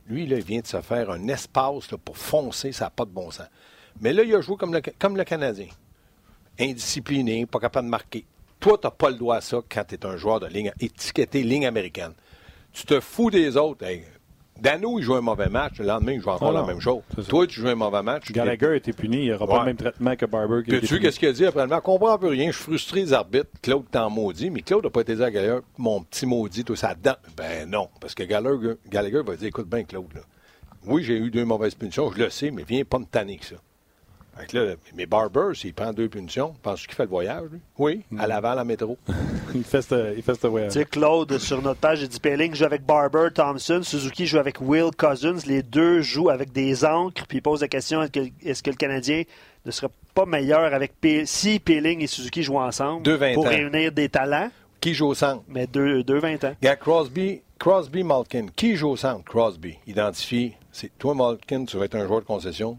[0.07, 3.05] Lui, là, il vient de se faire un espace là, pour foncer, ça n'a pas
[3.05, 3.47] de bon sens.
[4.01, 5.69] Mais là, il a joué comme le, comme le Canadien.
[6.59, 8.25] Indiscipliné, pas capable de marquer.
[8.61, 10.73] Toi, tu n'as pas le droit à ça quand tu es un joueur de ligne
[10.81, 12.13] étiqueté ligne américaine.
[12.73, 13.85] Tu te fous des autres.
[13.85, 14.05] Hey,
[14.61, 15.79] Dano, il joue un mauvais match.
[15.79, 17.03] Le lendemain, il joue encore oh la même chose.
[17.29, 18.31] Toi, tu joues un mauvais match.
[18.31, 19.27] Gallagher a été puni.
[19.27, 19.51] Il n'aura ouais.
[19.51, 20.63] pas le même traitement que Barber.
[20.63, 21.81] Puis tu sais qu'est-ce qu'il a dit après le match?
[21.81, 22.47] Je comprends plus rien.
[22.47, 23.51] Je suis frustré des arbitres.
[23.61, 24.51] Claude t'en maudit.
[24.51, 27.17] Mais Claude n'a pas été dit à Gallagher, mon petit maudit, tout ça dedans.
[27.37, 27.89] Ben non.
[28.01, 30.21] Parce que Gallagher, Gallagher va dire, écoute bien, Claude, là.
[30.87, 32.13] Oui, j'ai eu deux mauvaises punitions.
[32.13, 33.57] Je le sais, mais viens pas me tanner que ça.
[34.37, 37.61] Fait que là, mais Barber, s'il prend deux punitions, penses-tu qu'il fait le voyage, lui?
[37.79, 38.21] Oui, mm.
[38.21, 38.99] à Laval, en métro.
[39.55, 40.73] il, fait ce, il fait ce voyage.
[40.73, 44.39] Tu sais, Claude, sur notre page, j'ai dit Pelling joue avec Barber, Thompson, Suzuki joue
[44.39, 45.39] avec Will Cousins.
[45.47, 48.71] Les deux jouent avec des encres, puis il pose la question est-ce que, est que,
[48.71, 49.23] le Canadien
[49.65, 53.47] ne serait pas meilleur avec P si Pelling et Suzuki jouent ensemble deux 20 pour
[53.47, 53.51] ans.
[53.51, 54.51] réunir des talents?
[54.81, 55.43] Qui joue au centre?
[55.49, 56.55] Mais deux, deux 20 ans.
[56.61, 58.47] Gars, Crosby, Crosby, Malkin.
[58.55, 59.25] Qui joue au centre?
[59.25, 59.79] Crosby.
[59.87, 60.53] Identifie.
[60.73, 62.77] C'est toi, Malkin, tu vas être un joueur de concession,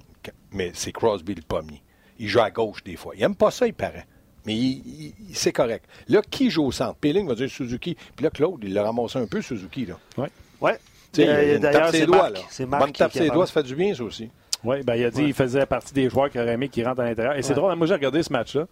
[0.56, 1.82] mais c'est Crosby le premier.
[2.18, 3.14] Il joue à gauche des fois.
[3.16, 4.06] Il n'aime pas ça, il paraît.
[4.46, 5.86] Mais il, il, c'est correct.
[6.08, 6.96] Là, qui joue au centre?
[6.96, 7.96] Peeling va dire Suzuki.
[8.16, 9.86] Puis là, Claude, il l'a ramassé un peu, Suzuki.
[9.86, 10.00] Là.
[10.18, 10.28] Oui.
[10.62, 10.78] Ouais.
[11.20, 12.40] Euh, D'ailleurs, c'est doigts, là.
[12.50, 14.30] C'est Marc Bonne tape ses doigts, ça fait du bien, ça aussi.
[14.64, 15.34] Oui, ben, il a dit qu'il ouais.
[15.34, 17.38] faisait partie des joueurs qui auraient aimé qui rentrent à l'intérieur.
[17.38, 17.56] Et c'est ouais.
[17.56, 18.66] drôle, moi, j'ai regardé ce match-là.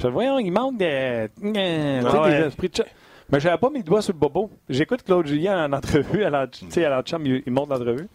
[0.00, 0.84] Je me voyons, il manque de.
[0.84, 2.30] Ouais.
[2.30, 2.84] des esprits de
[3.30, 4.50] Mais j'avais pas mis le doigt sur le bobo.
[4.68, 8.08] J'écoute Claude Julien en entrevue, à la, à la chambre, il, il monte l'entrevue.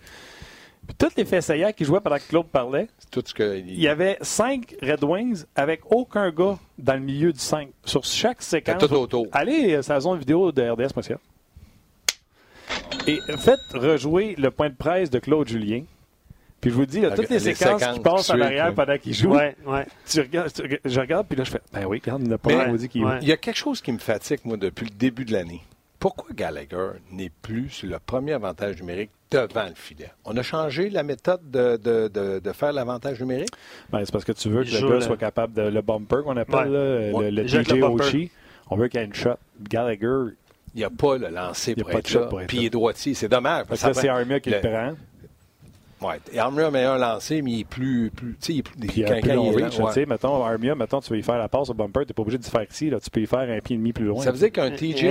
[0.88, 3.88] Puis toutes les fessayères qui jouaient pendant que Claude parlait, tout ce que il y
[3.88, 7.70] avait cinq Red Wings avec aucun gars dans le milieu du 5.
[7.84, 8.80] Sur chaque séquence.
[8.80, 9.27] Tout autour.
[9.32, 11.17] Allez sur la zone vidéo de RDS.ca.
[13.08, 15.84] Et faites rejouer le point de presse de Claude Julien.
[16.62, 18.98] Puis je vous dis, là, toutes les, les séquences, séquences qui passent en arrière pendant
[18.98, 19.86] qu'il joue, ouais, ouais.
[20.08, 22.50] Tu regardes, tu, je regarde, puis là, je fais, ben oui, regarde, il n'a pas
[22.50, 23.06] ouais, dit qu'il.
[23.21, 25.62] Il y a quelque chose qui me fatigue, moi, depuis le début de l'année.
[26.06, 30.12] Pourquoi Gallagher n'est plus sur le premier avantage numérique devant le filet?
[30.24, 33.50] On a changé la méthode de, de, de, de faire l'avantage numérique?
[33.89, 36.38] Ben, c'est parce que tu veux que le gars soit capable de le bumper qu'on
[36.38, 38.30] appelle, là, le, le DJ Oshie.
[38.70, 39.32] On veut qu'il y ait une shot.
[39.68, 40.36] Gallagher,
[40.76, 42.30] il n'y a pas le lancer pour, être là.
[42.48, 43.15] Puis il est droitier.
[43.15, 43.65] C'est dommage.
[43.65, 44.94] Parce que c'est Armia qui le, le prend.
[46.02, 48.12] Oui, Armia a meilleur lancé, mais il est plus.
[48.12, 48.78] plus tu sais, il est plus.
[48.78, 49.88] Puis il reach, ouais.
[49.88, 52.13] tu sais, mettons, Armia, mettons, tu veux y faire la passe au bumper, tu n'es
[52.13, 54.06] pas obligé de faire ici, là, tu peux y faire un pied et demi plus
[54.06, 54.22] loin.
[54.22, 55.06] Ça veut dire qu'un TJ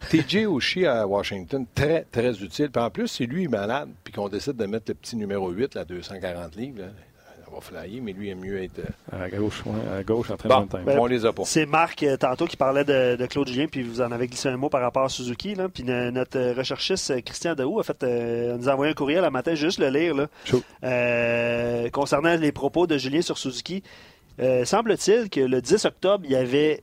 [0.10, 2.70] TJ Oshie à Washington, très, très utile.
[2.70, 5.74] Puis en plus, c'est lui malade, puis qu'on décide de mettre le petit numéro 8,
[5.74, 6.80] la 240 livres.
[6.80, 6.88] Là.
[7.48, 8.80] On va flyer, mais lui aime mieux être.
[9.12, 10.82] À gauche, ouais, à gauche, en train bon, de temps.
[10.84, 11.44] Ben, on les a pas.
[11.44, 14.48] C'est Marc, euh, tantôt, qui parlait de, de, Claude Julien, puis vous en avez glissé
[14.48, 15.54] un mot par rapport à Suzuki.
[15.54, 19.22] Là, puis euh, notre recherchiste, Christian Daou, a fait, euh, nous a envoyé un courriel
[19.22, 20.26] le matin, juste le lire, là,
[20.82, 23.84] euh, concernant les propos de Julien sur Suzuki.
[24.64, 26.82] semble-t-il que le 10 octobre, il y avait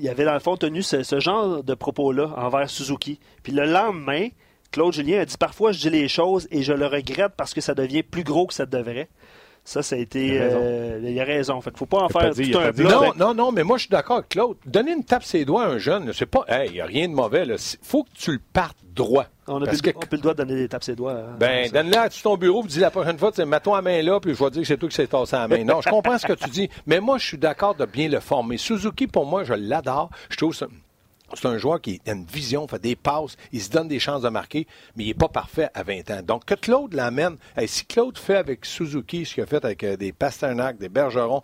[0.00, 3.18] il avait dans le fond tenu ce, genre de propos-là envers Suzuki.
[3.42, 4.28] Puis le lendemain,
[4.70, 7.60] Claude Julien a dit parfois je dis les choses et je le regrette parce que
[7.60, 9.08] ça devient plus gros que ça devrait.
[9.68, 10.28] Ça, ça a été.
[10.28, 10.60] Il a raison.
[10.62, 11.60] Euh, il a raison.
[11.60, 13.16] Fait faut pas en faire pas dit, tout un Non, avec...
[13.16, 14.56] non, non, mais moi, je suis d'accord avec Claude.
[14.64, 16.46] Donner une tape ses doigts à un jeune, c'est pas.
[16.48, 17.44] Il hey, n'y a rien de mauvais.
[17.46, 19.26] Il faut que tu le partes droit.
[19.46, 19.90] On a, plus, que...
[19.94, 21.12] on plus le droit de donner des tapes ses doigts.
[21.12, 24.34] Hein, ben, donne-le à ton bureau, dis la prochaine fois, mets-toi la main là, puis
[24.34, 25.62] je vais dire que c'est toi qui s'est tassé la main.
[25.64, 28.20] Non, je comprends ce que tu dis, mais moi, je suis d'accord de bien le
[28.20, 28.56] former.
[28.56, 30.08] Suzuki, pour moi, je l'adore.
[30.30, 30.66] Je trouve ça.
[31.34, 34.22] C'est un joueur qui a une vision, fait des passes, il se donne des chances
[34.22, 36.22] de marquer, mais il n'est pas parfait à 20 ans.
[36.22, 37.36] Donc, que Claude l'amène,
[37.66, 41.42] si Claude fait avec Suzuki ce qu'il a fait avec euh, des Pasternak, des Bergeron,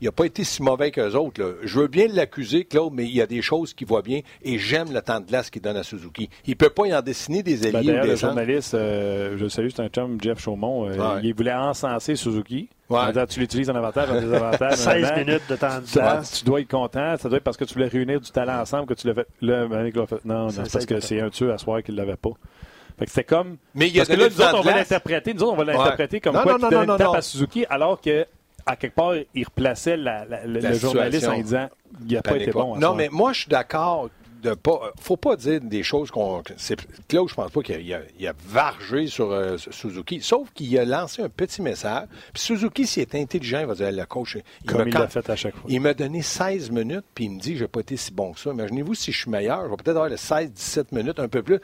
[0.00, 1.42] il n'a pas été si mauvais qu'eux autres.
[1.42, 1.50] Là.
[1.62, 4.58] Je veux bien l'accuser, Claude, mais il y a des choses qui voient bien et
[4.58, 6.28] j'aime le temps de glace qu'il donne à Suzuki.
[6.46, 9.36] Il ne peut pas y en dessiner des alliés ben, ou des le journaliste, euh,
[9.38, 11.20] je salue, c'est un chum, Jeff Chaumont, euh, Ouais.
[11.24, 12.68] il voulait encenser Suzuki.
[12.88, 12.98] Ouais.
[12.98, 14.74] En disant, tu l'utilises en avantage, en désavantage.
[14.76, 15.16] 16 nanana.
[15.24, 16.38] minutes de temps de glace.
[16.40, 17.16] tu dois être content.
[17.18, 19.26] Ça doit être parce que tu voulais réunir du talent ensemble que tu l'as fait.
[19.42, 20.24] Là, Manick l'a fait.
[20.24, 22.30] Non, non, c'est parce que c'est un tueur à soir qu'il ne l'avait pas.
[22.98, 23.56] Fait que c'était comme.
[23.76, 25.34] Mais il y a Parce que là, nous autres, on va l'interpréter.
[25.34, 27.12] Nous autres, on va l'interpréter comme Non, quoi non, qu'il non, tape non.
[27.14, 28.26] à Suzuki alors que
[28.66, 31.68] à quelque part, il replaçait la, la, le, le journaliste en disant
[32.06, 32.76] il n'a pas été bon.
[32.76, 34.08] Non, mais moi, je suis d'accord
[34.42, 34.92] de pas.
[34.98, 36.42] faut pas dire des choses qu'on.
[37.08, 41.22] Claude, je pense pas qu'il a, a, vargé sur euh, Suzuki, sauf qu'il a lancé
[41.22, 42.08] un petit message.
[42.32, 44.38] Puis Suzuki, s'il est intelligent, il va dire le coach.
[44.64, 45.64] Il Comme il l'a fait à chaque fois.
[45.68, 48.40] Il m'a donné 16 minutes, puis il me dit n'ai pas été si bon que
[48.40, 48.50] ça.
[48.50, 51.60] Imaginez-vous si je suis meilleur, je vais peut-être avoir les 16-17 minutes, un peu plus.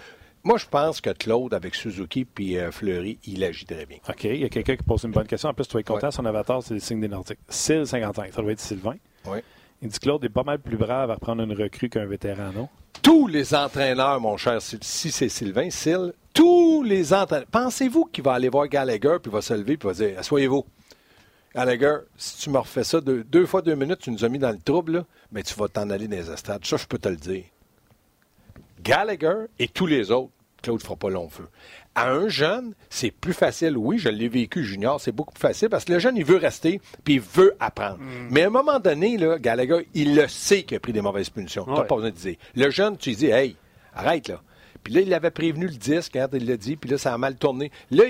[0.46, 3.96] Moi, je pense que Claude, avec Suzuki puis euh, Fleury, il agit très bien.
[4.09, 4.22] OK.
[4.22, 5.48] Il y a quelqu'un qui pose une bonne question.
[5.48, 7.40] En plus, tu vas être content, son avatar, c'est le signe des Nordiques.
[7.50, 8.94] Sil 55, ça doit être Sylvain.
[9.24, 9.38] Oui.
[9.82, 12.68] Il dit Claude est pas mal plus brave à reprendre une recrue qu'un vétéran, non?
[13.02, 17.48] Tous les entraîneurs, mon cher, si c'est Sylvain, Sil, tous les entraîneurs.
[17.50, 20.64] Pensez-vous qu'il va aller voir Gallagher puis va se lever puis va dire Asseyez-vous.
[21.56, 24.52] Gallagher, si tu me refais ça deux, fois deux minutes, tu nous as mis dans
[24.52, 26.64] le trouble, mais tu vas t'en aller dans les estrades.
[26.64, 27.46] Ça, je peux te le dire.
[28.80, 30.30] Gallagher et tous les autres,
[30.62, 31.49] Claude ne fera pas long feu
[31.97, 33.77] à un jeune, c'est plus facile.
[33.77, 36.37] Oui, je l'ai vécu junior, c'est beaucoup plus facile parce que le jeune, il veut
[36.37, 37.99] rester puis il veut apprendre.
[37.99, 38.29] Mm.
[38.31, 41.31] Mais à un moment donné, là, Gallagher, il le sait qu'il a pris des mauvaises
[41.31, 41.64] punitions.
[41.64, 42.37] Tu n'as pas besoin de dire.
[42.55, 43.57] Le jeune, tu lui dis, hey,
[43.95, 44.42] arrête là.
[44.85, 47.19] Puis là, il avait prévenu le disque, regarde, il l'a dit, puis là, ça a
[47.19, 47.73] mal tourné.
[47.90, 48.05] Là,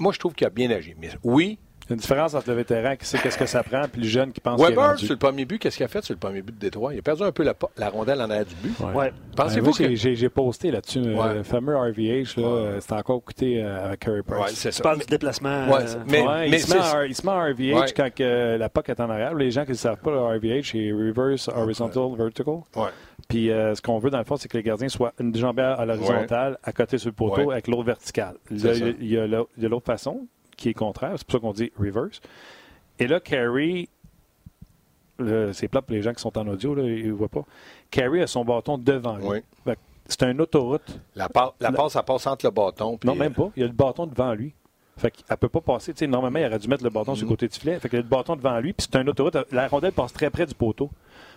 [0.00, 0.94] moi, je trouve qu'il a bien agi.
[0.98, 3.62] Mais oui, il y a une différence entre le vétéran qui sait qu'est-ce que ça
[3.62, 6.02] prend et le jeune qui pense Weber, sur le premier but, qu'est-ce qu'il a fait
[6.02, 6.94] sur le premier but de Détroit?
[6.94, 8.74] Il a perdu un peu la, rondelle en arrière du but.
[8.94, 9.12] Ouais.
[9.36, 9.94] Pensez-vous que...
[9.94, 14.38] J'ai posté là-dessus, le fameux RVH, là, euh, c'est encore coûté euh, avec Curry Price.
[14.38, 14.76] Ouais, c'est ça.
[14.76, 15.68] Tu parles du déplacement.
[15.68, 19.34] Ouais, euh, mais, il, se met en, RVH quand la puck est en arrière.
[19.34, 22.60] Les gens qui ne savent pas, le RVH, c'est Reverse Horizontal Vertical.
[23.28, 25.84] Puis ce qu'on veut, dans le fond, c'est que les gardiens soient une jambe à
[25.84, 28.36] l'horizontale, à côté sur le poteau, avec l'autre verticale.
[28.50, 31.14] Il y a l'autre façon qui est contraire.
[31.16, 32.20] C'est pour ça qu'on dit reverse.
[32.98, 33.88] Et là, Carey,
[35.52, 37.44] c'est plat pour les gens qui sont en audio, là, ils ne voient pas.
[37.90, 39.42] Carey a son bâton devant lui.
[40.06, 41.00] C'est une autoroute.
[41.14, 41.28] La,
[41.60, 42.98] la, passe, ça passe entre le bâton.
[43.04, 43.50] Non, même pas.
[43.56, 44.54] Il y a le bâton devant lui.
[44.96, 45.92] Fait qu'elle peut pas passer.
[46.06, 47.30] normalement, il aurait dû mettre le bâton sur le mm.
[47.30, 47.80] côté du filet.
[47.80, 49.36] Fait qu'il y a le bâton devant lui, puis c'est une autoroute.
[49.50, 50.90] La rondelle passe très près du poteau.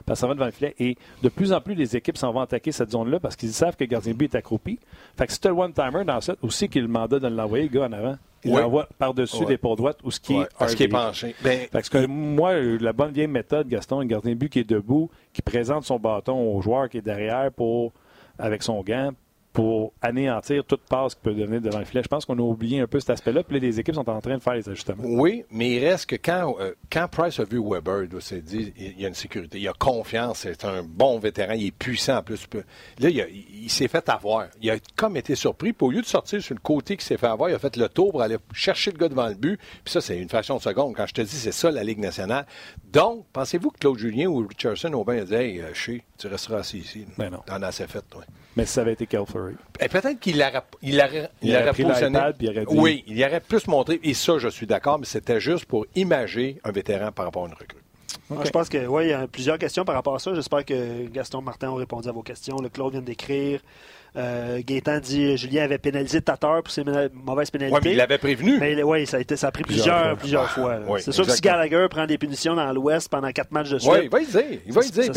[0.06, 0.76] Parce ça va devant le filet.
[0.80, 3.76] Et de plus en plus, les équipes s'en vont attaquer cette zone-là parce qu'ils savent
[3.76, 4.80] que le gardien but est accroupi.
[5.18, 7.68] Fait que si tu as le one-timer dans cette, aussi qu'il le mandat de l'envoyer,
[7.68, 8.16] le gars, en avant,
[8.48, 11.36] il l'envoie par-dessus l'épaule droite ou ce qui est, ce qui est penché.
[11.44, 15.10] Ben, parce que moi, la bonne vieille méthode, Gaston, un gardien but qui est debout,
[15.34, 17.94] qui présente son bâton au joueur qui est derrière pour
[18.40, 19.12] avec son gant
[19.58, 22.04] pour anéantir toute passe qui peut devenir devant le filet.
[22.04, 23.42] Je pense qu'on a oublié un peu cet aspect-là.
[23.42, 25.04] Puis les équipes sont en train de faire les ajustements.
[25.04, 28.72] Oui, mais il reste que quand, euh, quand Price a vu Weber, il s'est dit
[28.78, 32.18] il y a une sécurité, il a confiance, c'est un bon vétéran, il est puissant
[32.18, 32.48] en plus.
[33.00, 34.46] Là, il, s'est fait avoir.
[34.62, 35.74] Il a comme été surpris.
[35.74, 37.78] Puis au lieu de sortir sur le côté qui s'est fait avoir, il a fait
[37.78, 39.60] le tour pour aller chercher le gars devant le but.
[39.84, 40.96] Puis ça, c'est une fraction de seconde.
[40.96, 42.46] Quand je te dis, c'est ça la Ligue nationale.
[42.94, 46.60] Donc, pensez-vous que Claude Julien ou Richardson au bain a dit Hey, euh, tu resteras
[46.60, 47.08] assis ici?
[47.18, 47.40] Ben non.
[47.48, 48.22] T'en as assez fait, toi.
[48.58, 49.54] Mais ça avait été Calfurry.
[49.80, 52.20] Eh, peut-être qu'il aurait, il aurait, il, aurait, positionné.
[52.40, 52.76] Il aurait dit...
[52.76, 54.00] Oui, il aurait plus montré.
[54.02, 57.48] Et ça, je suis d'accord, mais c'était juste pour imager un vétéran par rapport à
[57.50, 57.78] une recrue.
[58.44, 60.34] Je pense que oui, il y a plusieurs questions par rapport à ça.
[60.34, 62.58] J'espère que Gaston Martin a répondu à vos questions.
[62.58, 63.62] Le Claude vient d'écrire.
[64.18, 67.78] Euh, Gaétan dit Julien avait pénalisé Tatar pour ses mauvaises pénalités.
[67.78, 68.58] Oui, mais il l'avait prévenu.
[68.60, 70.80] Mais oui, ça a, été, ça a pris plusieurs, plusieurs fois.
[71.00, 73.92] c'est sûr que si Gallagher prend des punitions dans l'Ouest pendant quatre matchs de suite.
[73.92, 74.60] Oui, il va y dire.
[74.66, 75.12] Il va y dire.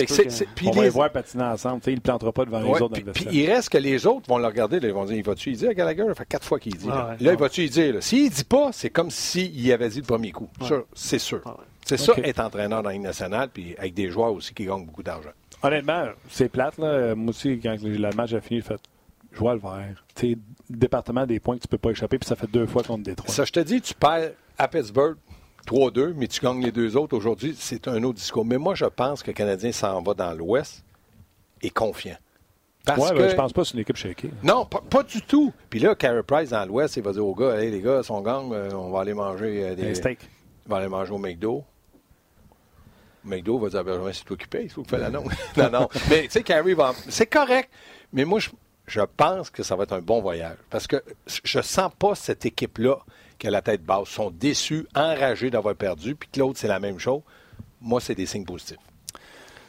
[0.67, 1.83] On va les voir patiner ensemble.
[1.87, 3.01] il ne plantera pas devant les autres.
[3.01, 4.79] Puis, puis il reste que les autres vont le regarder.
[4.83, 6.05] ils vont dire Il va-tu y dire à Gallagher?
[6.09, 6.89] Ça fait quatre fois qu'il dit.
[6.91, 10.01] Ah là, il va-tu y dire S'il ne dit pas, c'est comme s'il avait dit
[10.01, 10.49] le premier coup.
[10.95, 11.41] C'est sûr.
[11.47, 14.65] Ah c'est ça, être entraîneur dans la Ligue nationale, puis avec des joueurs aussi qui
[14.65, 15.31] gagnent beaucoup d'argent.
[15.63, 16.79] Honnêtement, c'est plate.
[16.79, 17.15] Là.
[17.15, 18.81] Moi aussi, quand le match a fini, j'ai fait
[19.33, 20.05] je vois le vert.
[20.15, 23.05] Tu département des points que tu peux pas échapper, puis ça fait deux fois contre
[23.05, 23.33] Détroit.
[23.33, 25.17] Ça, je te dis, tu perds à Pittsburgh
[25.67, 28.45] 3-2, mais tu gagnes les deux autres aujourd'hui, c'est un autre discours.
[28.45, 30.85] Mais moi, je pense que le Canadien s'en va dans l'Ouest
[31.63, 32.17] et confiant.
[32.85, 33.29] Parce que...
[33.29, 34.31] je pense pas que c'est une équipe shakée.
[34.43, 35.53] Non, pas, du tout.
[35.69, 38.21] Puis là, Carey Price dans l'Ouest, il va dire aux gars, hey, les gars, son
[38.23, 40.29] gang, euh, on va aller manger euh, des steaks.
[40.67, 41.65] On va aller manger au McDo.
[43.25, 45.25] McDo va dire, ben, c'est toi qui paye, il faut que tu la non.
[45.57, 45.89] non, non.
[46.09, 46.95] Mais tu sais, Carey va.
[47.09, 47.71] C'est correct.
[48.13, 48.51] Mais moi, je,
[48.87, 50.57] je pense que ça va être un bon voyage.
[50.69, 52.99] Parce que je sens pas cette équipe-là
[53.39, 54.09] qui a la tête basse.
[54.11, 56.15] Ils sont déçus, enragés d'avoir perdu.
[56.15, 57.23] Puis Claude, c'est la même chose.
[57.81, 58.79] Moi, c'est des signes positifs.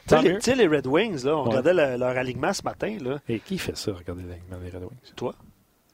[0.07, 2.97] Tu sais, les, Red Wings, là, on regardait leur alignement ce matin.
[2.99, 3.19] Là.
[3.29, 5.13] Et qui fait ça, regarder l'alignement des Red Wings?
[5.15, 5.35] Toi.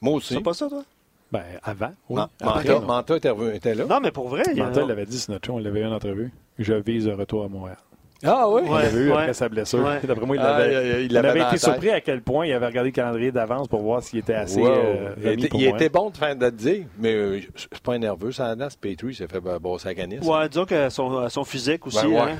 [0.01, 0.33] Moi aussi.
[0.35, 0.83] C'est pas ça, toi?
[1.31, 1.91] Ben, avant.
[2.09, 2.21] Oui.
[2.41, 3.85] Manta, était, là.
[3.85, 4.43] Non, mais pour vrai.
[4.55, 6.31] Manta, il l'avait dit sur notre show, on l'avait eu en entrevue.
[6.59, 7.77] Je vise un retour à Montréal.
[8.23, 8.63] Ah oui?
[8.65, 9.83] Il l'avait eu après sa blessure.
[10.03, 12.89] D'après moi, il ah, avait, il, avait été surpris à quel point il avait regardé
[12.89, 16.17] le calendrier d'avance pour voir s'il était assez euh, Il, était, il était, bon de,
[16.17, 18.69] faire, de dire, mais euh, c'est pas nerveux, ça, là.
[18.79, 20.19] Petrie s'est fait bosser à Ganis.
[20.19, 22.05] Ouais, disons que son, son physique aussi.
[22.05, 22.31] Ben, ouais.
[22.31, 22.37] Hein.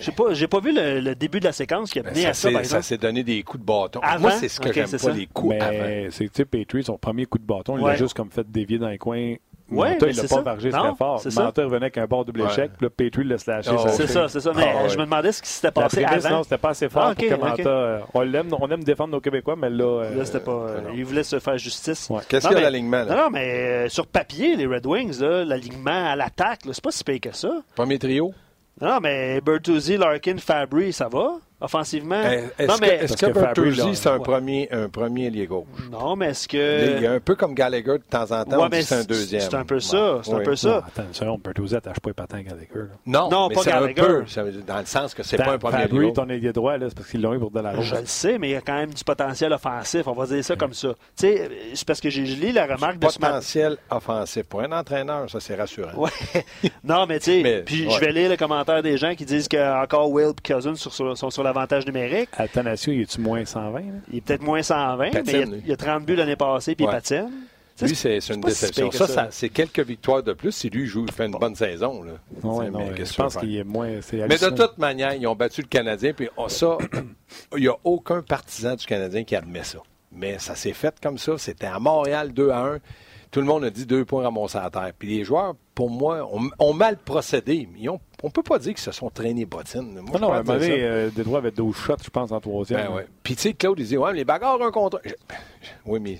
[0.00, 2.34] J'ai pas, j'ai pas vu le, début de la séquence qui a mené ben, à
[2.34, 4.00] ça, par Ça s'est donné des coups de bâton.
[4.18, 7.26] Moi, c'est ce que j'aime pas, les coups Mais c'est, tu sais, Petrie, son premier
[7.26, 9.36] coup de bâton, il a juste comme fait dévier dans les coins
[9.70, 10.40] Ouais, Manta, il l'a pas ça.
[10.42, 11.20] vargé très fort.
[11.20, 11.44] c'est ça.
[11.44, 13.70] Manta revenait avec un bord double échec, puis là, Petrie l'a slashé.
[13.72, 14.52] Oh, C'est ça, c'est ça.
[14.54, 14.88] Mais Ah, ouais.
[14.90, 16.36] je me demandais ce qui s'était passé prémisse, avant.
[16.36, 17.68] non, c'était pas assez fort Ah, pour que Manta...
[17.68, 19.84] euh, on, l'aime, on aime défendre nos Québécois, mais là...
[20.04, 20.52] euh, Là, c'était pas.
[20.52, 22.08] euh, il voulait se faire justice.
[22.10, 22.20] Ouais.
[22.28, 23.04] Qu'est-ce qu'il y a l'alignement?
[23.06, 23.48] Non, non, mais
[23.86, 27.20] euh, sur papier, les Red Wings, là, l'alignement à l'attaque, là, c'est pas si pire
[27.22, 27.48] que ça.
[27.74, 28.32] Premier trio?
[28.82, 32.22] Non, mais Bertuzzi, Larkin, Fabry, ça va, offensivement?
[32.24, 35.66] Eh, Est-ce non, que, est-ce que que Bertuzzi, c'est un premier, un premier ailier gauche?
[35.90, 37.16] non, mais est-ce Il y a que.
[37.16, 39.04] un peu comme Gallagher de temps en temps, Ouais, on dit mais que c'est un
[39.04, 39.40] deuxième.
[39.42, 40.68] c'est un peu ça, c'est un peu ça.
[40.68, 42.68] Non, attends une seconde, Bertuzzi attache pas les patins à Gallagher.
[42.74, 42.82] là.
[43.06, 43.94] Non, Non, mais pas c'est un Gallagher.
[44.02, 46.12] peu, ça veut dire dans le sens que c'est pas un premier Fabry, gauche.
[46.14, 48.38] ton ailier droit, là, c'est parce qu'ils l'ont eu pour de la Je le sais,
[48.38, 50.88] mais il y a quand même du potentiel offensif, on va dire ça comme ça.
[51.16, 53.18] Tu sais, c'est parce que j'ai je lis la remarque de ce.
[53.18, 54.44] Potentiel offensif.
[54.44, 55.92] Pour un entraîneur, ça, c'est rassurant.
[55.96, 56.10] Ouais.
[56.84, 59.82] non, mais tu sais, puis je vais lire le commentaire des gens qui disent que
[59.82, 62.30] encore Will et Cousins sur- sur- sont sur l'avantage numérique.
[62.36, 63.78] Athanasio, il est-tu moins 120?
[63.80, 63.84] là?
[64.10, 66.36] Il est peut-être moins 120, Patine, mais il y, a, il a 30 buts l'année
[66.36, 66.92] passée, puis Ouais.
[66.92, 67.30] il patine.
[67.82, 68.90] Lui, c'est une si déception.
[68.92, 69.14] Ça, ça.
[69.14, 72.04] ça, c'est quelques victoires de plus si lui joue, fait une bonne saison.
[72.04, 72.12] Là.
[72.44, 73.88] Ouais, non, je pense qu'il est moins.
[74.12, 76.78] Mais de toute manière, ils ont battu le Canadien, puis oh, ça,
[77.56, 79.78] il n'y a aucun partisan du Canadien qui admet ça.
[80.12, 81.36] Mais ça s'est fait comme ça.
[81.36, 82.78] C'était à Montréal 2 à 1.
[83.32, 84.92] Tout le monde a dit deux points ramassés à terre.
[84.96, 87.68] Puis les joueurs, pour moi, ont, ont mal procédé.
[87.76, 90.00] Ils ont- on ne peut pas dire qu'ils se sont traînés bottines.
[90.00, 92.08] Moi, Non, je non, à un moment dire donné, euh, Détroit avait 12 shots, je
[92.08, 92.86] pense, en troisième.
[92.88, 93.06] Ben ouais.
[93.22, 95.08] Puis tu sais, Claude, il dit Ouais, mais les bagarres un contre un.
[95.10, 95.14] Je-
[95.84, 96.16] Oui, mais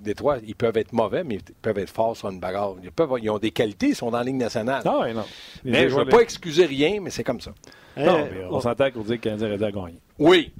[0.00, 2.76] Détroit, ils peuvent être mauvais, mais ils peuvent être forts sur une bagarre.
[2.82, 4.82] Ils, peuvent, ils ont des qualités, ils sont dans la Ligue nationale.
[4.86, 5.24] Ah, ouais, non.
[5.64, 7.52] Les mais je ne veux pas excuser rien, mais c'est comme ça.
[7.96, 9.98] Non, euh, mais on s'entend qu'on dit que le Canadien aurait dû gagner.
[10.18, 10.52] Oui.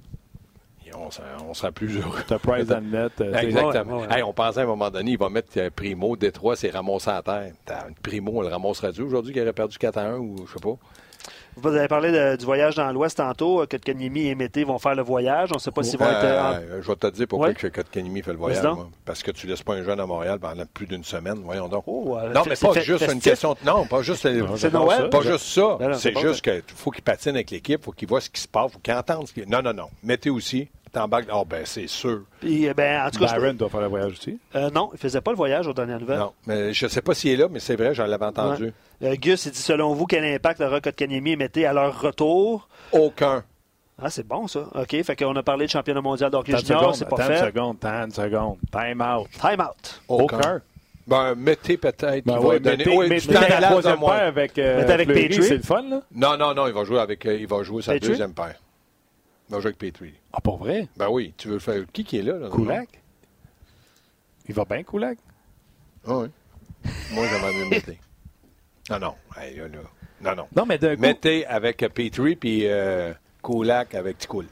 [1.07, 2.21] On, sera, on sera plus heureux.
[2.27, 3.13] T'as Price le net.
[3.21, 3.35] euh.
[3.35, 3.97] Exactement.
[3.99, 4.17] Ouais, ouais, ouais.
[4.17, 7.11] Hey, on pensait à un moment donné, il va mettre euh, Primo, Détroit, c'est ramassé
[7.11, 7.53] à terre.
[7.65, 10.61] T'as- Primo, on le ramassera-tu aujourd'hui, qu'il aurait perdu 4 à 1 ou je sais
[10.61, 10.77] pas.
[11.57, 14.97] Vous avez parlé de- du voyage dans l'Ouest tantôt, euh, que et Mété vont faire
[14.97, 15.51] le voyage.
[15.53, 16.25] On ne sait pas s'ils vont être.
[16.25, 17.55] euh, en- je vais te dire pourquoi Ouais.
[17.55, 18.65] que Kotkaniemi fait le voyage.
[18.65, 18.89] Moi.
[19.05, 21.39] Parce que tu laisses pas un jeune à Montréal pendant plus d'une semaine.
[21.45, 21.85] Voyons donc.
[21.87, 23.55] Oh, euh, non, mais c'est pas juste une question.
[23.65, 24.27] Non, pas juste.
[24.27, 25.09] Non, C'est Noël?
[25.11, 25.79] Pas juste ça.
[25.81, 28.41] Non, c'est juste qu'il faut qu'il patine avec l'équipe, il faut qu'il voit ce qui
[28.41, 29.47] se passe, il faut qu'il entende ce qui.
[29.47, 29.87] Non, non, non.
[30.03, 30.69] Mettez aussi.
[30.95, 31.29] T'embarques.
[31.33, 32.23] Oh, ben, c'est sûr.
[32.41, 34.39] Puis, euh, ben, en tout cas, je- Byron doit faire le voyage aussi.
[34.55, 36.19] euh, non, il ne faisait pas le voyage aux dernières nouvelles.
[36.19, 36.33] Non.
[36.47, 38.73] Mais je sais pas s'il est là, mais c'est vrai, j'en l'avais entendu.
[39.03, 42.69] Euh, Gus, il dit selon vous, quel impact aura Kotkaniemi et Mété à leur retour?
[42.93, 43.45] Aucun.
[44.03, 44.67] Ah, c'est bon ça.
[44.75, 47.47] OK, fait qu'on a parlé de championnat mondial d'hockey junior, c'est pas attends une fait.
[47.47, 48.57] seconde, une seconde.
[48.73, 49.29] Time out.
[49.41, 50.01] Time out.
[50.09, 50.37] Aucun.
[50.39, 50.63] Aucun.
[51.07, 52.01] Ben, mettez peut-être.
[52.03, 52.77] Ben il va ouais, donner.
[52.79, 55.43] mettez, oui, mettez temps la troisième paire avec, euh, Mettez avec Petrie.
[55.43, 56.01] c'est le fun, là?
[56.15, 57.25] Non, non, non, il va jouer avec.
[57.27, 58.09] euh, il va jouer sa Petrie?
[58.09, 58.55] deuxième paire.
[59.51, 60.15] Jouer avec Petrie.
[60.33, 60.89] Ah, pas vrai?
[60.97, 61.83] Ben oui, tu veux le faire.
[61.93, 62.39] Qui qui est là?
[62.39, 62.89] là Kulak?
[64.49, 65.19] Il va bien, Kulak?
[66.07, 66.29] Ah oui.
[67.13, 67.99] Moi, j'aimerais mieux Mettez.
[68.91, 69.15] Non, non.
[69.39, 69.79] Hey, là, là.
[70.21, 70.49] Non, non.
[70.55, 71.03] Non, mais d'un coup...
[71.03, 74.47] Mettez avec euh, Petrie puis euh, Kulak avec Ticoul.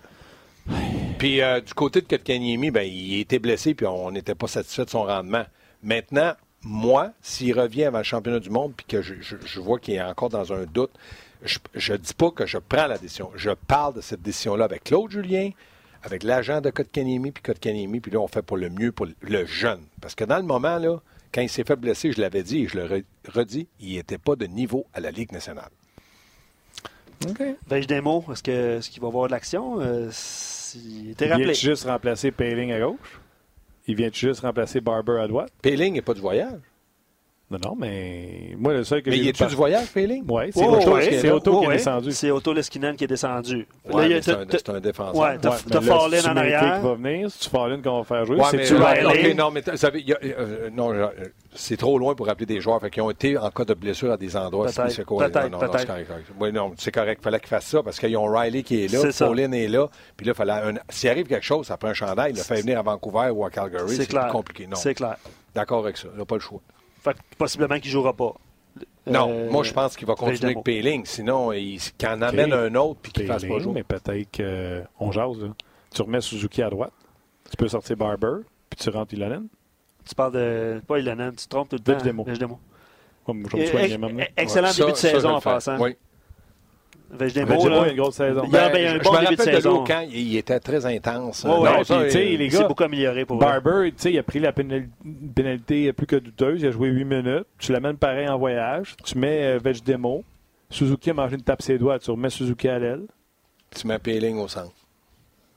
[1.19, 4.85] Puis euh, du côté de Kotkaniemi, ben, il était blessé puis on n'était pas satisfait
[4.85, 5.45] de son rendement.
[5.83, 9.79] Maintenant, moi, s'il revient avant le championnat du monde puis que je, je- je vois
[9.79, 10.93] qu'il est encore dans un doute,
[11.75, 13.31] je ne dis pas que je prends la décision.
[13.35, 15.51] Je parle de cette décision-là avec Claude Julien,
[16.03, 19.45] avec l'agent de Kotkaniemi puis Kotkaniemi, puis là, on fait pour le mieux pour le
[19.47, 19.81] jeune.
[20.01, 20.99] Parce que dans le moment, là,
[21.33, 24.19] quand il s'est fait blesser, je l'avais dit et je le re- redis, il n'était
[24.19, 25.71] pas de niveau à la Ligue nationale.
[27.29, 27.41] OK.
[27.69, 28.25] Vais-je des mots?
[28.33, 28.43] Est-ce
[28.91, 29.81] qu'il va y avoir de l'action?
[29.81, 31.45] Euh, était Il rappelé.
[31.45, 33.21] vient juste remplacer Payling à gauche?
[33.87, 35.51] Il vient juste remplacer Barber à droite?
[35.63, 36.61] Péling n'est pas du voyage.
[37.53, 39.87] Non, non, mais moi, le seul que Mais j'ai il vu est-tu par- du voyage,
[39.93, 40.25] Péling?
[40.27, 41.77] Ouais, c'est Oh, Otto, ouais, c'est c'est Otto oh, qui est ouais.
[41.77, 42.13] descendu.
[42.13, 43.67] C'est Otto Leskinen qui est descendu.
[43.85, 45.17] Ouais, Là, il y a- mais c'est un, un défenseur.
[45.23, 46.61] Ouais, t'as- mais Fallin en arrière.
[46.81, 47.31] qui va venir?
[47.31, 48.37] C'est-tu Fallin qu'on va faire jouer?
[48.37, 49.31] Ouais, C'est-tu mais, Riley?
[49.33, 50.93] OK, non, mais vous savez, il y a- euh, non,
[51.55, 52.81] c'est trop loin pour appeler des joueurs.
[52.81, 55.07] Fait qu'ils ont été en cas de blessure à des endroits Peut-être, spécifiques.
[55.09, 55.81] Peut-être, non, non, non, peut-être.
[55.81, 56.27] c'est correct, correct.
[56.41, 57.21] Oui, non, c'est correct.
[57.21, 59.01] Il fallait qu'ils fassent ça parce qu'ils ont Riley qui est là.
[59.19, 59.89] Paulin est là.
[60.17, 60.75] Puis là, fallait un...
[60.89, 62.33] s'il arrive quelque chose, ça prend un chandail.
[62.33, 63.95] Il le fait venir à Vancouver ou à Calgary.
[63.95, 64.67] C'est plus compliqué.
[64.67, 65.17] Non, C'est clair.
[65.55, 66.09] d'accord avec ça.
[66.15, 66.61] Il n'a pas le choix.
[67.03, 68.35] Fait que possiblement qu'il ne jouera pas.
[69.07, 71.05] Non, Euh, moi, je pense qu'il va continuer avec Péling.
[71.05, 71.81] Sinon, il...
[71.81, 73.73] qu'il en amène un autre puis qu'il ne fasse pas jouer.
[73.73, 74.29] mais peut-être
[74.97, 75.41] qu'on jase.
[75.43, 75.49] Là.
[75.93, 76.93] Tu remets Suzuki à droite.
[77.51, 79.47] Tu peux sortir Barber, puis tu rentres Ilonen.
[80.09, 80.81] Tu parles de.
[80.87, 81.93] Pas Ilanen, tu te trompes tout le temps.
[81.99, 82.25] Vejdemo.
[82.25, 82.59] Vejdemo.
[83.27, 84.21] Comme je me souviens même.
[84.21, 85.79] eh, Excellent Ouais, ça- début de ça, saison vais en passant.
[85.81, 85.97] Oui.
[87.13, 88.43] Vejdemo, Vejdemo, il là, a une grosse saison.
[88.47, 89.85] Il y a- ben, je, un je bon me début de rappelle de saison.
[89.85, 91.45] quand il, était très intense.
[91.45, 93.39] Ouais, Non, ça, sais, il- les gars, beaucoup amélioré pour.
[93.39, 94.89] Barber, il a pris la pénal-
[95.35, 96.63] pénalité plus que douteuse.
[96.63, 97.45] Il a joué 8 minutes.
[97.59, 98.97] Tu l'amènes pareil en voyage.
[99.05, 100.25] Tu mets euh, Vejdemo.
[100.71, 101.99] Suzuki a mangé une tape ses doigts.
[101.99, 103.03] Tu remets Suzuki à l'aile.
[103.75, 104.73] tu mets Péling au centre.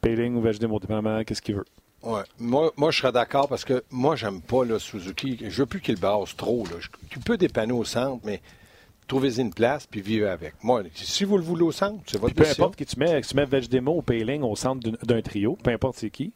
[0.01, 1.65] Payling ou Vejdemo, dépendamment qu'est-ce qu'il veut.
[2.03, 2.21] Ouais.
[2.37, 5.37] Moi, moi, je serais d'accord parce que moi, j'aime pas là, Suzuki.
[5.41, 6.63] Je veux plus qu'il brasse trop.
[6.65, 6.75] Là.
[6.79, 8.41] Je- tu peux dépanner au centre, mais
[9.07, 10.55] trouvez-y une place puis vivez avec.
[10.63, 13.21] Moi, si vous le voulez au centre, c'est votre Puis peu importe qui tu mets,
[13.23, 16.33] si tu mets Vejdemo ou Payling au centre d'un trio, peu importe c'est qui,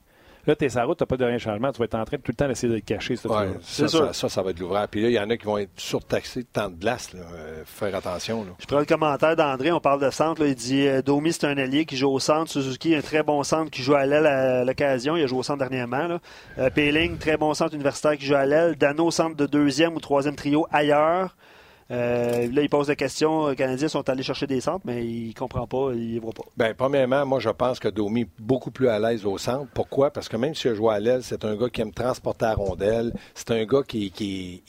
[0.47, 1.71] Là, tu es route, tu n'as pas de rien changement.
[1.71, 3.15] Tu vas être en train de tout le temps d'essayer de le cacher.
[3.15, 4.87] Ça, ouais, ça, ça, ça, ça, va être l'ouvrage.
[4.89, 7.13] Puis là, il y en a qui vont être surtaxés de temps de glace.
[7.13, 7.19] Là.
[7.33, 8.43] Euh, faire attention.
[8.43, 8.51] Là.
[8.57, 9.71] Je prends le commentaire d'André.
[9.71, 10.41] On parle de centre.
[10.41, 12.49] Là, il dit euh, Domi, c'est un allié qui joue au centre.
[12.49, 15.17] Suzuki, un très bon centre qui joue à l'aile à l'occasion.
[15.17, 16.19] Il a joué au centre dernièrement.
[16.57, 18.75] Euh, Péling, très bon centre universitaire qui joue à l'aile.
[18.75, 21.35] Dano, centre de deuxième ou troisième trio ailleurs.
[21.91, 23.47] Euh, là, il pose la question.
[23.47, 26.43] Les Canadiens sont allés chercher des centres, mais il comprend pas, il ne voit pas.
[26.55, 29.67] Bien, premièrement, moi, je pense que Domi est beaucoup plus à l'aise au centre.
[29.73, 30.11] Pourquoi?
[30.11, 32.55] Parce que même si je joue à l'aile, c'est un gars qui aime transporter la
[32.55, 33.13] rondelle.
[33.33, 34.13] C'est un gars qui,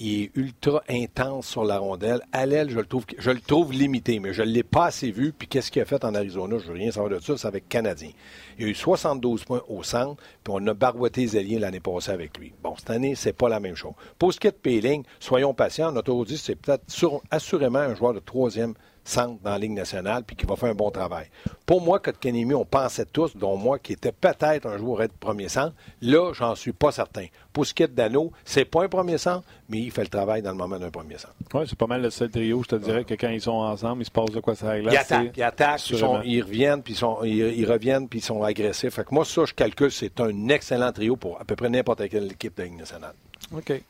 [0.00, 2.22] est ultra intense sur la rondelle.
[2.32, 5.10] À l'aile, je le trouve, je le trouve limité, mais je ne l'ai pas assez
[5.10, 5.32] vu.
[5.36, 6.56] Puis qu'est-ce qu'il a fait en Arizona?
[6.58, 7.36] Je veux rien savoir de ça.
[7.36, 8.10] C'est avec Canadien.
[8.60, 12.36] Il a eu 72 points au centre, puis on a barboité les l'année passée avec
[12.36, 12.52] lui.
[12.62, 13.94] Bon, cette année, c'est pas la même chose.
[14.18, 15.92] Pour ce qui est de Péling, soyons patients.
[15.92, 16.84] Notre dit c'est peut-être
[17.30, 20.74] assurément un joueur de troisième centre dans la Ligue nationale puis qui va faire un
[20.74, 21.26] bon travail.
[21.66, 25.48] Pour moi, Kotkanemi, on pensait tous, dont moi, qui était peut-être un joueur de premier
[25.48, 25.74] centre.
[26.02, 27.26] Là, j'en suis pas certain.
[27.52, 30.08] Pour ce qui est de Dano, c'est pas un premier centre, mais il fait le
[30.08, 31.34] travail dans le moment d'un premier centre.
[31.54, 32.62] Oui, c'est pas mal le seul trio.
[32.62, 34.90] Je te dirais que quand ils sont ensemble, ils se passent de quoi ça règle.
[34.90, 35.90] Ils attaquent, ils, attaquent
[36.24, 38.94] ils, reviennent, puis ils, reviennent, puis ils sont agressifs.
[38.94, 42.08] Fait que moi, ça, je calcule, c'est un excellent trio pour à peu près n'importe
[42.08, 43.14] quelle équipe de Ligue nationale.
[43.56, 43.82] OK.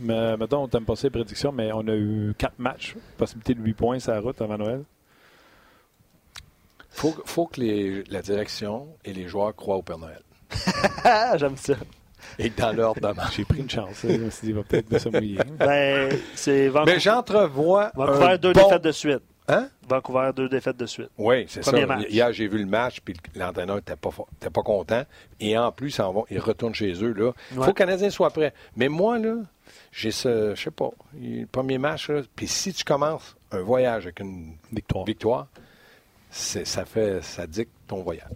[0.00, 3.62] Mais, mettons, on t'aime pas ces prédictions, mais on a eu quatre matchs, possibilité de
[3.62, 4.82] 8 points sur la route avant Noël.
[6.90, 10.22] Faut, faut que les, la direction et les joueurs croient au Père Noël.
[11.38, 11.74] J'aime ça.
[12.38, 14.00] Et dans l'ordre de J'ai pris une chance.
[14.02, 15.38] Je me suis dit, il va peut-être de se mouiller.
[15.58, 16.94] Ben, c'est Vancouver.
[16.94, 17.90] Mais j'entrevois.
[17.94, 19.22] Vancouver, deux défaites de suite.
[19.48, 19.68] Hein?
[19.88, 21.08] Vancouver, deux défaites de suite.
[21.16, 21.86] Oui, c'est ça.
[21.86, 22.06] Match.
[22.10, 25.04] Hier, j'ai vu le match, puis l'entraîneur n'était pas, pas content.
[25.40, 25.98] Et en plus,
[26.30, 27.14] ils retournent chez eux.
[27.50, 28.52] Il faut que les Canadiens soient prêts.
[28.76, 29.36] Mais moi, là,
[29.98, 34.20] j'ai ce, je sais pas, le premier match, puis si tu commences un voyage avec
[34.20, 35.48] une victoire, victoire
[36.30, 38.30] ça fait, ça dicte ton voyage.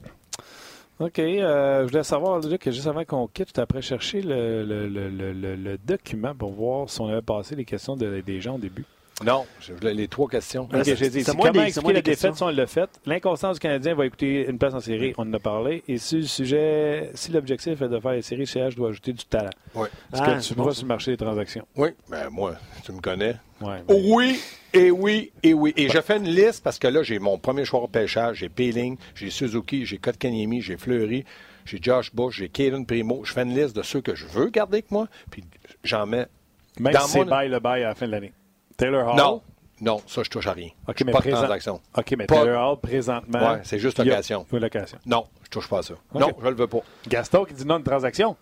[0.98, 1.18] OK.
[1.18, 5.33] Euh, je voulais savoir, que juste avant qu'on quitte, tu après chercher le, le, le,
[5.33, 8.85] le, document pour voir si on avait passé les questions des gens au début.
[9.25, 10.68] Non, je voulais les trois questions.
[10.72, 12.90] Okay, j'ai dit, comment des, expliquer la défaite si on l'a fait?
[13.07, 15.85] L'inconstance du Canadien va écouter une place en série, on en a parlé.
[15.87, 19.25] Et si le sujet, si l'objectif est de faire les séries, CH doit ajouter du
[19.25, 19.51] talent.
[19.75, 19.88] Oui.
[20.12, 21.66] Est-ce que ah, tu vois sur le marché des transactions?
[21.77, 23.37] Oui, ben moi, tu me connais.
[23.88, 24.40] Oui,
[24.72, 25.72] et oui, et oui.
[25.77, 28.48] Et je fais une liste parce que là, j'ai mon premier choix au pêchage, j'ai
[28.48, 31.25] Peeling, j'ai Suzuki, j'ai Kotkaniemi, j'ai Fleury,
[31.64, 33.22] j'ai Josh Bush, j'ai Kaden Primo.
[33.25, 35.44] Je fais une liste de ceux que je veux garder avec moi, puis
[35.85, 36.27] j'en mets.
[36.81, 38.33] Même si c'est bail le bail à la fin de l'année.
[38.83, 39.16] Taylor Hall?
[39.16, 39.42] Non.
[39.81, 40.68] Non, ça, je touche à rien.
[41.05, 41.81] mais pas de transaction.
[41.97, 43.55] OK, mais Taylor Hall, présentement.
[43.55, 44.47] Oui, c'est juste location.
[44.53, 44.99] Oui, location.
[45.07, 45.95] Non, je touche pas à ça.
[46.14, 46.81] Non, je le veux pas.
[47.09, 48.37] Gaston qui dit non de transaction.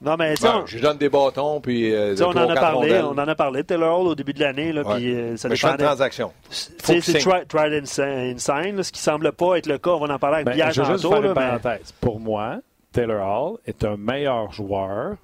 [0.00, 1.92] Non, mais ben, Je donne des bâtons, puis.
[1.92, 3.64] Euh, on, en a parlé, on en a parlé.
[3.64, 6.32] Taylor Hall au début de l'année, là, puis euh, ça mais je fais une transaction.
[6.48, 9.90] C'est try, try and sign, ce qui semble pas être le cas.
[9.90, 11.92] On va en parler avec ben, Pierre Je vais juste faire une parenthèse.
[12.00, 12.60] Pour moi,
[12.92, 15.16] Taylor Hall est un meilleur joueur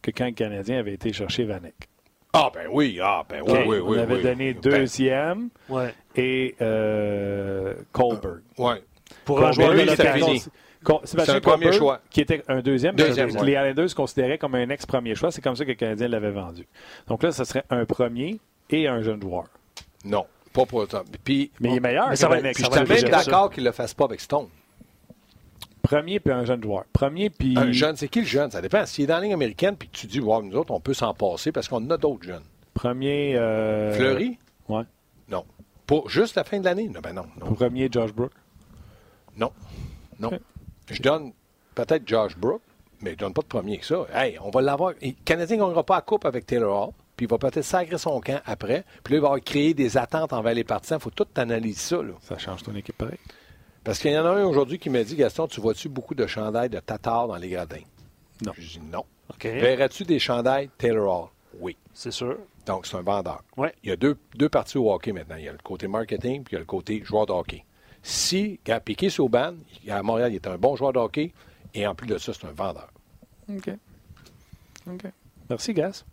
[0.00, 1.88] que quand le Canadien avait été chercher Vanek.
[2.36, 3.96] Ah, ben oui, ah, ben oui, oui, oui.
[3.98, 5.48] On avait donné ben, deuxième
[6.16, 8.40] et euh, Colberg.
[8.58, 8.74] oui.
[9.24, 10.34] Pour un joueur de l'occasion.
[11.04, 12.00] C'est un premier choix.
[12.10, 12.94] Qui était un deuxième.
[12.96, 15.30] deuxième Les Islanders se considéraient comme un ex-premier choix.
[15.30, 16.66] C'est comme ça que le Canadien l'avait vendu.
[17.06, 19.44] Donc là, ce serait un premier et un jeune joueur.
[20.04, 21.02] Non, pas pour autant.
[21.22, 22.08] Puis, mais il est meilleur.
[22.10, 24.48] Mais ça va, puis je suis même d'accord qu'il ne le fasse pas avec Stone.
[25.84, 26.84] Premier puis un jeune joueur.
[26.92, 27.56] Premier puis.
[27.58, 28.50] Un jeune, c'est qui le jeune?
[28.50, 28.86] Ça dépend.
[28.86, 30.94] S'il est dans la ligne américaine puis que tu dis, wow, nous autres, on peut
[30.94, 32.42] s'en passer parce qu'on a d'autres jeunes.
[32.72, 33.36] Premier.
[33.36, 33.92] Euh...
[33.92, 34.38] Fleury?
[34.68, 34.84] Ouais.
[35.28, 35.44] Non.
[35.86, 36.88] Pour juste la fin de l'année?
[36.88, 37.26] Non, ben non.
[37.38, 37.52] non.
[37.52, 38.32] Premier, Josh Brook
[39.36, 39.52] Non.
[40.18, 40.30] Non.
[40.90, 41.32] Je donne
[41.74, 42.62] peut-être Josh Brook,
[43.02, 44.06] mais je donne pas de premier que ça.
[44.14, 44.94] Hey, on va l'avoir.
[45.02, 47.98] Le Canadien ne gagnera pas la coupe avec Taylor Hall puis il va peut-être sacrer
[47.98, 48.84] son camp après.
[49.04, 50.98] Puis là, il va créer des attentes envers les partisans.
[50.98, 52.02] Il faut tout analyser ça.
[52.02, 52.12] Là.
[52.22, 53.18] Ça change ton équipe pareil.
[53.84, 56.26] Parce qu'il y en a un aujourd'hui qui m'a dit Gaston, tu vois-tu beaucoup de
[56.26, 57.82] chandails de Tatar dans les gradins?
[58.44, 58.52] Non.
[58.56, 59.04] Je dis non.
[59.42, 61.28] Verrais-tu des chandails Taylor Hall?
[61.60, 61.76] Oui.
[61.92, 62.38] C'est sûr.
[62.66, 63.42] Donc, c'est un vendeur.
[63.58, 63.74] Ouais.
[63.82, 65.36] Il y a deux, deux parties au hockey maintenant.
[65.36, 67.64] Il y a le côté marketing puis il y a le côté joueur de hockey.
[68.02, 69.54] Si, Piqué Souban,
[69.88, 71.32] à Montréal, il est un bon joueur de hockey
[71.74, 72.88] et en plus de ça, c'est un vendeur.
[73.50, 73.70] OK.
[74.86, 75.04] OK.
[75.50, 76.04] Merci, Gas.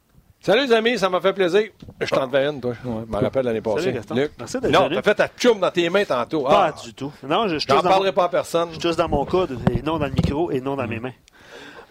[0.43, 1.69] Salut les amis, ça m'a fait plaisir.
[1.99, 2.71] Je t'en devais une, toi.
[2.71, 3.03] Ouais.
[3.05, 3.93] Je me rappelle l'année passée.
[4.07, 6.41] Salut, Merci d'être Non, t'as fait ta chum dans tes mains tantôt.
[6.41, 6.81] Pas ah.
[6.83, 7.11] du tout.
[7.21, 8.69] Non, je, je parlerai pas à personne.
[8.73, 11.13] Je touche dans mon coude et non dans le micro et non dans mes mains.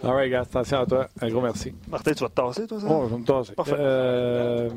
[0.03, 1.07] All right, gars, attention à toi.
[1.21, 1.73] Un gros merci.
[1.89, 2.87] Martin, tu vas te tasser, toi, ça?
[2.91, 3.53] Oh, je vais me tasser.
[3.53, 3.77] Parfait.
[3.79, 4.69] Euh,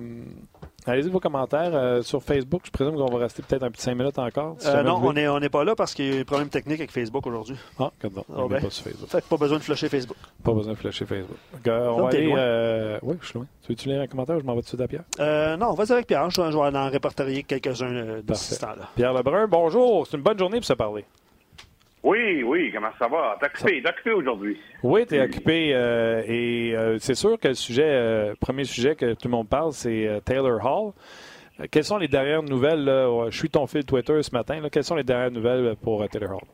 [0.85, 2.63] Allez-y vos commentaires euh, sur Facebook.
[2.65, 4.57] Je présume qu'on va rester peut-être un petit 5 minutes encore.
[4.65, 6.79] euh, non, on n'est on est pas là parce qu'il y a des problèmes techniques
[6.79, 7.55] avec Facebook aujourd'hui.
[7.79, 8.61] Ah, non, on ah, ben.
[8.61, 9.09] pas sur Facebook.
[9.09, 10.17] Fait pas besoin de flasher Facebook.
[10.43, 11.37] Pas besoin de flasher Facebook.
[11.65, 12.33] on va aller.
[12.35, 12.99] Euh...
[13.01, 13.47] Oui, je suis loin.
[13.61, 15.57] Tu veux-tu lire un commentaire ou je m'en vais tout de suite à Pierre?
[15.57, 16.29] Non, vas-y avec Pierre.
[16.29, 18.89] Je vais en répertorier quelques-uns de ce temps-là.
[18.95, 20.05] Pierre Lebrun, bonjour.
[20.07, 21.05] C'est une bonne journée pour se parler.
[22.03, 23.37] Oui, oui, comment ça va?
[23.39, 24.59] T'es occupé, t'es occupé aujourd'hui.
[24.83, 25.73] Oui, t'es occupé.
[25.73, 29.47] Euh, et euh, c'est sûr que le sujet, euh, premier sujet que tout le monde
[29.47, 30.91] parle, c'est Taylor Hall.
[31.71, 32.83] quelles sont les dernières nouvelles?
[32.83, 33.29] Là?
[33.29, 34.59] Je suis ton fil Twitter ce matin.
[34.59, 34.69] Là.
[34.69, 36.47] Quelles sont les dernières nouvelles pour Taylor Hall?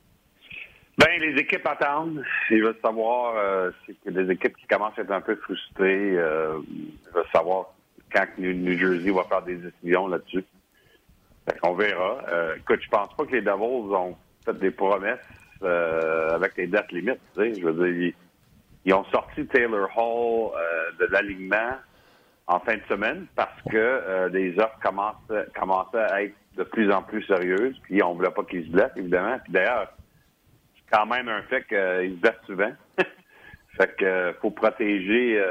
[1.00, 2.24] Ben, les équipes attendent.
[2.52, 6.12] Ils veulent savoir, c'est que des équipes qui commencent à être un peu frustrées.
[6.12, 7.74] ils veulent savoir
[8.14, 10.43] quand New Jersey va faire des décisions là-dessus.
[11.64, 12.20] On verra.
[12.56, 15.18] écoute, je pense pas que les Devils ont fait des promesses
[15.64, 17.20] euh, avec les dates limites.
[17.36, 18.14] Je veux dire,
[18.86, 21.76] ils, ont sorti Taylor Hall euh, de l'alignement
[22.47, 27.03] en fin de semaine parce que euh, les offres commençaient, à être de plus en
[27.03, 27.78] plus sérieuses.
[27.84, 29.38] Puis on voulait pas qu'ils se blessent, évidemment.
[29.43, 29.91] Puis d'ailleurs,
[30.76, 32.72] c'est quand même un fait qu'ils se blessent souvent.
[33.78, 35.43] fait faut protéger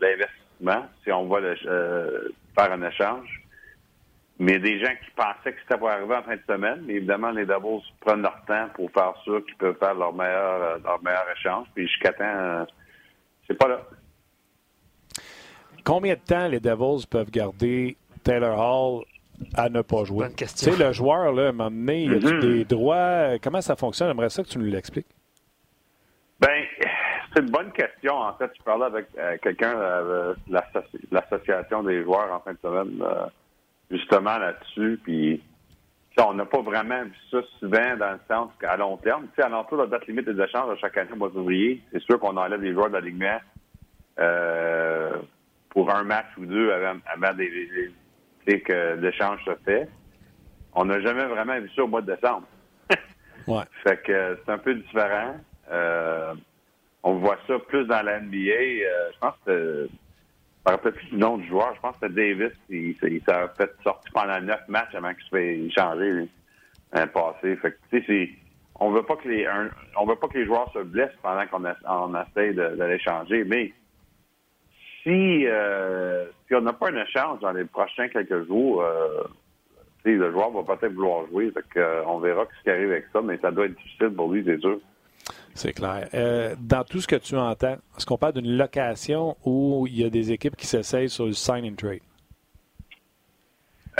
[0.00, 3.43] l'investissement si on va faire un échange.
[4.38, 6.82] Mais des gens qui pensaient que c'était pour arriver en fin de semaine.
[6.86, 10.62] Mais évidemment, les Devils prennent leur temps pour faire sûr qu'ils peuvent faire leur meilleur,
[10.62, 11.68] euh, leur meilleur échange.
[11.74, 12.64] Puis jusqu'à temps, euh,
[13.46, 13.80] c'est pas là.
[15.84, 19.04] Combien de temps les Devils peuvent garder Taylor Hall
[19.54, 20.26] à ne pas jouer?
[20.36, 22.40] Tu sais, le joueur, là, à un moment donné, il a mm-hmm.
[22.40, 23.38] des droits?
[23.40, 24.08] Comment ça fonctionne?
[24.08, 25.06] J'aimerais ça que tu nous l'expliques.
[26.40, 26.64] Ben,
[27.32, 28.14] c'est une bonne question.
[28.14, 30.36] En fait, je parlais avec euh, quelqu'un de
[31.12, 33.00] l'association des joueurs en fin de semaine
[33.90, 35.00] justement là-dessus.
[35.02, 35.42] Puis
[36.22, 39.42] on n'a pas vraiment vu ça souvent dans le sens qu'à long terme, tu sais,
[39.42, 42.02] à l'entour de la date limite des échanges à chaque année au mois de c'est
[42.02, 43.38] sûr qu'on enlève les joueurs d'alignement
[44.18, 45.16] euh,
[45.70, 47.50] pour un match ou deux avant, avant des,
[48.46, 49.88] que l'échange se fait.
[50.74, 52.46] On n'a jamais vraiment vu ça au mois de décembre.
[53.48, 53.64] ouais.
[53.82, 55.36] Fait que c'est un peu différent.
[55.70, 56.34] Euh,
[57.02, 58.36] on voit ça plus dans la NBA.
[58.36, 59.88] Euh, je pense que
[60.66, 61.74] me rappelle plus du nom du joueur.
[61.74, 62.52] Je pense que Davis.
[62.68, 63.20] Il, s'est
[63.56, 66.30] fait sortir pendant neuf matchs avant qu'il se fait changer lui,
[66.90, 67.56] passé.
[67.56, 68.30] Fait que, sais,
[68.80, 72.14] on veut pas que les veut pas que les joueurs se blessent pendant qu'on on
[72.14, 73.44] essaie de, de changer.
[73.44, 73.72] Mais
[75.04, 79.24] si, euh, on n'a pas un échange dans les prochains quelques jours, euh,
[80.04, 81.52] le joueur va peut-être vouloir jouer.
[81.76, 84.42] Euh, on verra ce qui arrive avec ça, mais ça doit être difficile pour lui,
[84.44, 84.78] c'est sûr.
[85.54, 86.08] C'est clair.
[86.14, 90.04] Euh, dans tout ce que tu entends, est-ce qu'on parle d'une location ou il y
[90.04, 92.00] a des équipes qui s'essayent sur le sign and trade?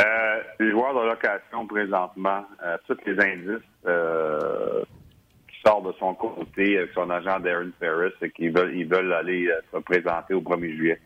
[0.01, 3.63] Euh, les joueurs de location présentement, euh, tous les indices
[5.49, 9.13] qui sortent de son côté avec son agent Darren Ferris, c'est qu'ils veulent, ils veulent
[9.13, 11.01] aller se présenter au 1er juillet.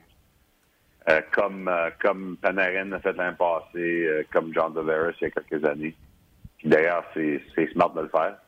[1.32, 1.70] comme
[2.00, 5.94] comme Panarin a fait l'an passé, comme John DeVeris il y a quelques années.
[6.64, 8.38] D'ailleurs, c'est smart de le faire.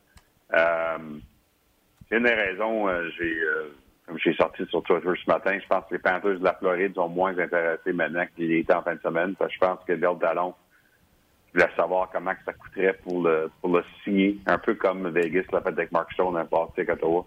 [2.11, 3.73] Une des raisons, euh, j'ai, euh,
[4.07, 6.95] comme j'ai sorti sur Twitter ce matin, je pense que les Panthers de la Floride
[6.95, 9.37] sont moins intéressés maintenant qu'il était en fin de semaine.
[9.37, 10.55] Parce que je pense que Bill Dallon
[11.55, 15.45] voulait savoir comment que ça coûterait pour le pour le signer, un peu comme Vegas
[15.53, 17.25] l'a fait avec Mark Stone un passé à Ottawa.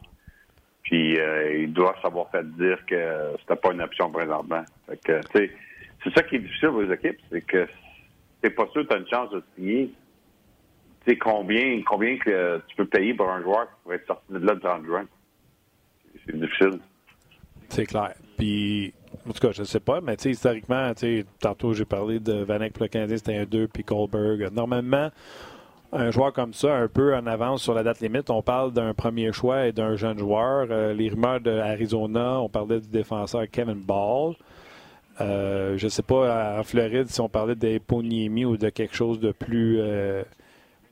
[0.84, 4.64] Puis euh, il doit savoir fait dire que c'était pas une option présentement.
[4.88, 7.66] Fait que, c'est ça qui est difficile les équipes, c'est que
[8.44, 9.94] c'est pas sûr que tu as une chance de signer
[11.06, 14.40] sais, combien, combien que tu peux payer pour un joueur qui pourrait être sorti de
[14.40, 15.06] là le 30 juin?
[16.26, 16.80] C'est difficile.
[17.70, 18.14] C'est clair.
[18.38, 18.94] Puis,
[19.28, 20.92] en tout cas, je ne sais pas, mais historiquement,
[21.40, 24.52] tantôt j'ai parlé de Vanek pour le Canadien, c'était un 2, puis Goldberg.
[24.52, 25.10] Normalement,
[25.92, 28.94] un joueur comme ça, un peu en avance sur la date limite, on parle d'un
[28.94, 30.68] premier choix et d'un jeune joueur.
[30.72, 34.34] Euh, les rumeurs d'Arizona, on parlait du défenseur Kevin Ball.
[35.22, 39.20] Euh, je ne sais pas, en Floride, si on parlait d'Eponiemi ou de quelque chose
[39.20, 39.78] de plus.
[39.80, 40.24] Euh,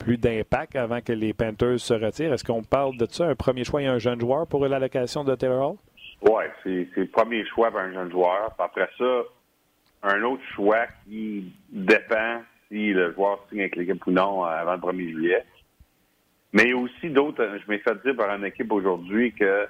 [0.01, 2.33] plus d'impact avant que les Panthers se retirent.
[2.33, 5.35] Est-ce qu'on parle de ça, un premier choix et un jeune joueur pour l'allocation de
[5.35, 5.77] Taylor Hall?
[6.23, 8.53] Oui, c'est le premier choix pour un jeune joueur.
[8.57, 9.23] Après ça,
[10.03, 14.79] un autre choix qui dépend si le joueur signe avec l'équipe ou non avant le
[14.79, 15.45] 1er juillet.
[16.53, 17.57] Mais il y a aussi d'autres.
[17.63, 19.67] Je m'ai fait dire par une équipe aujourd'hui que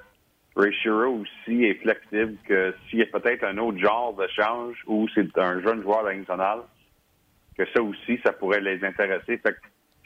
[0.56, 5.08] Ray aussi est flexible, que s'il y a peut-être un autre genre de change ou
[5.14, 6.60] c'est un jeune joueur nationale,
[7.58, 9.38] que ça aussi, ça pourrait les intéresser.
[9.38, 9.56] Fait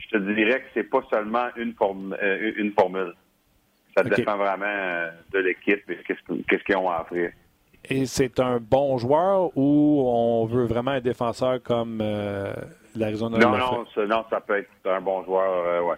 [0.06, 1.74] je te dirais que c'est pas seulement une,
[2.22, 3.14] euh, une formule.
[3.96, 7.32] Ça dépend vraiment euh, de l'équipe et qu'est-ce qu'ils ont à offrir.
[7.88, 12.54] Et c'est un bon joueur ou on veut vraiment un défenseur comme euh,
[12.96, 13.38] l'Arizona?
[13.38, 15.98] Non, non, non, ça peut être un bon joueur, ouais.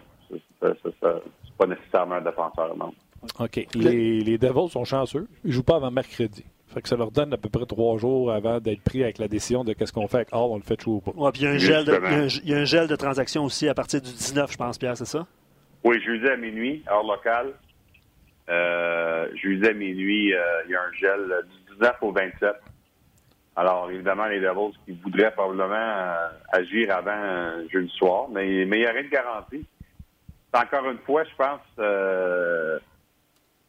[0.60, 2.92] C'est pas nécessairement un défenseur, non.
[3.40, 3.66] OK.
[3.74, 5.26] Les, les Devils sont chanceux.
[5.44, 6.44] Ils jouent pas avant mercredi.
[6.78, 9.26] Fait que ça leur donne à peu près trois jours avant d'être pris avec la
[9.26, 11.10] décision de qu'est-ce qu'on fait avec Hall, on le fait jouer ou pas.
[11.16, 13.42] Ouais, puis il y, a un gel de, il, y a un, gel de transactions
[13.42, 15.26] aussi à partir du 19, je pense, Pierre, c'est ça?
[15.82, 17.48] Oui, jeudi à minuit, heure locale.
[18.48, 21.34] Euh, jeudi à minuit, euh, il y a un gel
[21.66, 22.52] du 19 au 27.
[23.56, 28.80] Alors, évidemment, les Devils qui voudraient probablement euh, agir avant jeudi soir, mais, mais il
[28.82, 29.66] n'y a rien de garanti.
[30.54, 32.78] encore une fois, je pense, euh,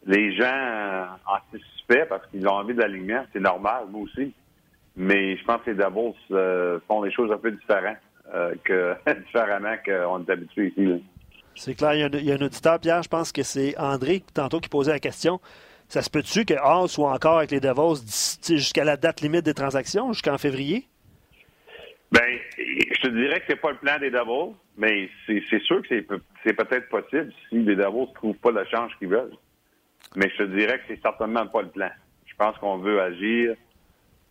[0.05, 1.07] les gens
[2.07, 3.23] parce qu'ils ont envie d'alignement.
[3.33, 4.33] C'est normal, moi aussi.
[4.95, 7.97] Mais je pense que les Devils euh, font des choses un peu différentes
[8.33, 11.03] euh, que différemment qu'on est habitué ici.
[11.55, 13.43] C'est clair, il y, a un, il y, a un, auditeur, Pierre, je pense que
[13.43, 15.39] c'est André, tantôt, qui posait la question.
[15.87, 17.99] Ça se peut-tu que Hall soit encore avec les Devils
[18.47, 20.85] jusqu'à la date limite des transactions, jusqu'en février?
[22.11, 25.87] Ben, je te dirais que c'est pas le plan des Devils, mais c'est sûr que
[26.43, 29.35] c'est peut-être possible si les Devils ne trouvent pas le change qu'ils veulent.
[30.15, 31.89] Mais je te dirais que c'est certainement pas le plan.
[32.25, 33.55] Je pense qu'on veut agir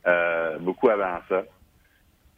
[0.07, 1.45] euh, beaucoup avant ça.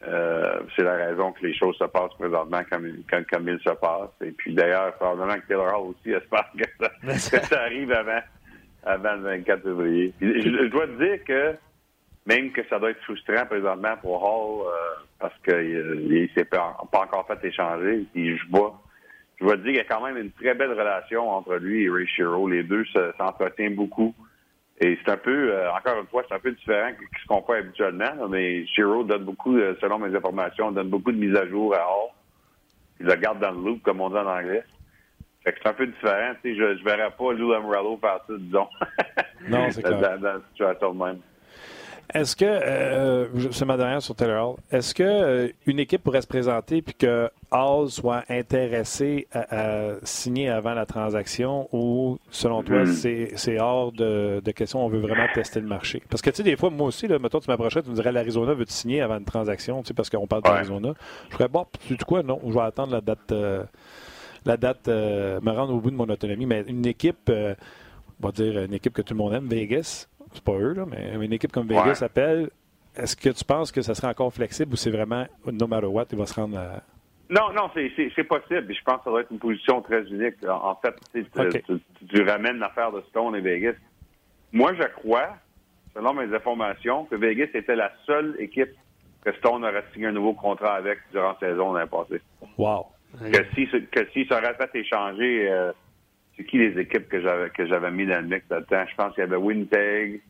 [0.03, 3.73] Euh, c'est la raison que les choses se passent présentement comme, comme, comme ils se
[3.75, 4.09] passent.
[4.21, 6.89] Et puis d'ailleurs, probablement que Taylor Hall aussi espère que ça,
[7.39, 8.21] que ça arrive avant,
[8.83, 10.13] avant le 24 février.
[10.19, 11.55] je, je, dois te dire que
[12.25, 16.77] même que ça doit être frustrant présentement pour Hall euh, parce qu'il euh, s'est pas,
[16.91, 18.05] pas, encore fait échanger.
[18.13, 18.80] Puis je vois,
[19.41, 21.89] je vois dire qu'il y a quand même une très belle relation entre lui et
[21.89, 22.47] Ray Shiro.
[22.47, 22.85] Les deux
[23.17, 24.13] s'entretiennent beaucoup.
[24.79, 27.41] Et c'est un peu, euh, encore une fois, c'est un peu différent de ce qu'on
[27.41, 28.27] fait habituellement.
[28.29, 31.79] mais Shiro donne beaucoup, euh, selon mes informations, donne beaucoup de mises à jour à
[31.79, 32.09] Hall.
[32.99, 34.63] Il le garde dans le loop, comme on dit en anglais.
[35.43, 36.33] Fait que c'est un peu différent.
[36.43, 38.67] Tu sais, je ne verrais pas Lou Amorello faire ça, disons.
[39.49, 39.99] Non, c'est clair.
[39.99, 41.19] dans, dans la situation de même.
[42.13, 46.21] Est-ce que, euh, c'est ma dernière sur Taylor Hall, est-ce que euh, une équipe pourrait
[46.21, 52.63] se présenter puis que Hall soit intéressé à, à, signer avant la transaction ou, selon
[52.63, 53.37] toi, Mm-hmm.
[53.37, 56.01] c'est hors de, de, question, on veut vraiment tester le marché?
[56.09, 58.11] Parce que, tu sais, des fois, moi aussi, là, mettons, tu m'approchais, tu me dirais
[58.11, 60.89] l'Arizona veut te signer avant une transaction, tu sais, parce qu'on parle d'Arizona.
[60.89, 60.95] Ouais.
[61.29, 63.63] Je ferais, bon, tu sais quoi, non, je vais attendre la date, euh,
[64.45, 66.45] la date, euh, me rendre au bout de mon autonomie.
[66.45, 67.55] Mais une équipe, euh,
[68.21, 70.85] on va dire une équipe que tout le monde aime, Vegas, c'est pas eux, là,
[70.89, 72.03] mais une équipe comme Vegas ouais.
[72.03, 72.49] appelle.
[72.95, 76.05] Est-ce que tu penses que ça serait encore flexible ou c'est vraiment, no matter what,
[76.11, 76.81] il va se rendre à.
[77.29, 78.73] Non, non, c'est possible.
[78.73, 80.35] Je pense que ça doit être une position très unique.
[80.45, 81.61] En fait, tu, okay.
[81.61, 83.75] tu, tu ramènes l'affaire de Stone et Vegas.
[84.51, 85.29] Moi, je crois,
[85.93, 88.75] selon mes informations, que Vegas était la seule équipe
[89.23, 92.21] que Stone aurait signé un nouveau contrat avec durant la saison l'année passée.
[92.57, 92.87] Wow.
[93.19, 95.71] Que si, que si ça aurait fait échanger, euh,
[96.43, 98.85] qui les équipes que j'avais que j'avais mis dans le mix là-dedans?
[98.89, 100.21] Je pense qu'il y avait Winnipeg,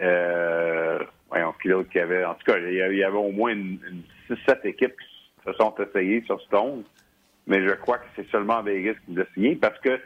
[0.00, 2.24] euh, voyons, qui l'autre qu'il avait?
[2.24, 5.74] En tout cas, il y avait, au moins une, une 6-7 équipes qui se sont
[5.78, 6.84] essayées sur Stone.
[7.46, 10.00] Mais je crois que c'est seulement Vegas qui l'a signé parce que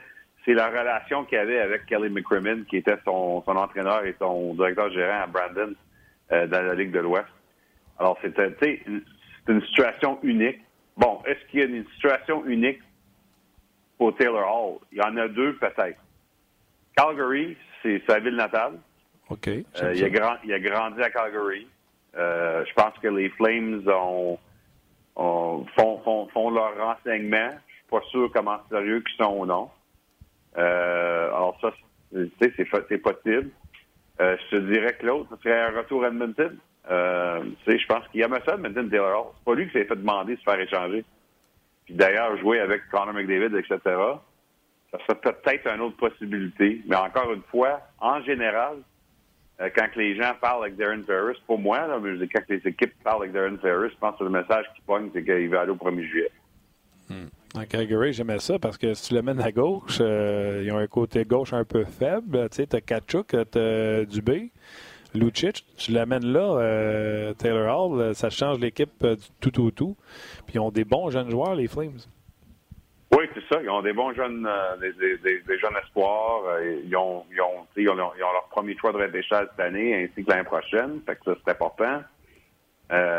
[0.47, 4.91] c'est la relation qu'il avait avec Kelly McCrimmon, qui était son, entraîneur et son directeur
[4.93, 5.75] gérant à Brandon
[6.33, 7.27] euh, dans la Ligue de l'Ouest.
[7.99, 8.81] Alors, c'était,
[9.49, 10.61] une situation unique.
[10.97, 12.81] Bon, est-ce qu'il y a une situation unique
[13.99, 14.79] pour Taylor Hall?
[14.93, 15.99] Il y en a deux, peut-être.
[16.97, 18.75] Calgary, c'est sa ville natale.
[19.29, 19.49] OK.
[19.49, 21.67] Euh, il, a grand, il, a grandi à Calgary.
[22.17, 24.39] Euh, je pense que les Flames ont,
[25.17, 27.51] ont font, font, font leur renseignement.
[27.69, 29.69] Je suis pas sûr comment sérieux qu'ils sont ou non.
[30.57, 31.73] Euh, alors ça,
[32.13, 33.51] sais, c'est possible.
[34.19, 36.57] Je te dirais que l'autre, ce serait un retour à Edmonton.
[36.85, 36.91] Tu
[37.67, 39.33] sais, je pense qu'il aimait ça, Edmonton Taylor Hall.
[39.37, 41.05] C'est pas lui qui s'est fait demander de se faire échanger.
[41.87, 43.79] Puis d'ailleurs, jouer avec Connor McDavid, etc.,
[44.91, 46.83] ça serait peut-être une autre possibilité.
[46.87, 48.79] Mais encore une fois, en général,
[49.61, 53.33] euh, quand les gens parlent avec Darren Ferris, pour moi, quand les équipes parlent avec
[53.33, 56.03] Darren Ferris, je pense que le message qui pogne, c'est qu'il va aller au 1er
[56.09, 56.31] juillet.
[57.09, 57.27] Hmm.
[57.55, 60.79] En Calgary, j'aimais ça parce que si tu le mènes à gauche, euh, ils ont
[60.79, 62.49] un côté gauche un peu faible.
[62.51, 64.51] Tu sais, t'as Kachuk, t'as Dubé,
[65.17, 65.65] Lucic.
[65.77, 69.97] Tu l'amènes là, euh, Taylor Hall, ça change l'équipe euh, du tout au tout.
[70.47, 71.99] Puis ils ont des bons jeunes joueurs, les Flames.
[73.13, 73.63] Oui, c'est ça.
[73.63, 76.43] Ils ont des bons jeunes, euh, des, des, des, jeunes espoirs.
[76.47, 79.67] Euh, ils, ont, ils, ont, ils, ont, ils ont leur premier choix de repêchage cette
[79.67, 81.01] année ainsi que l'année prochaine.
[81.07, 82.03] Fait que ça, c'est important.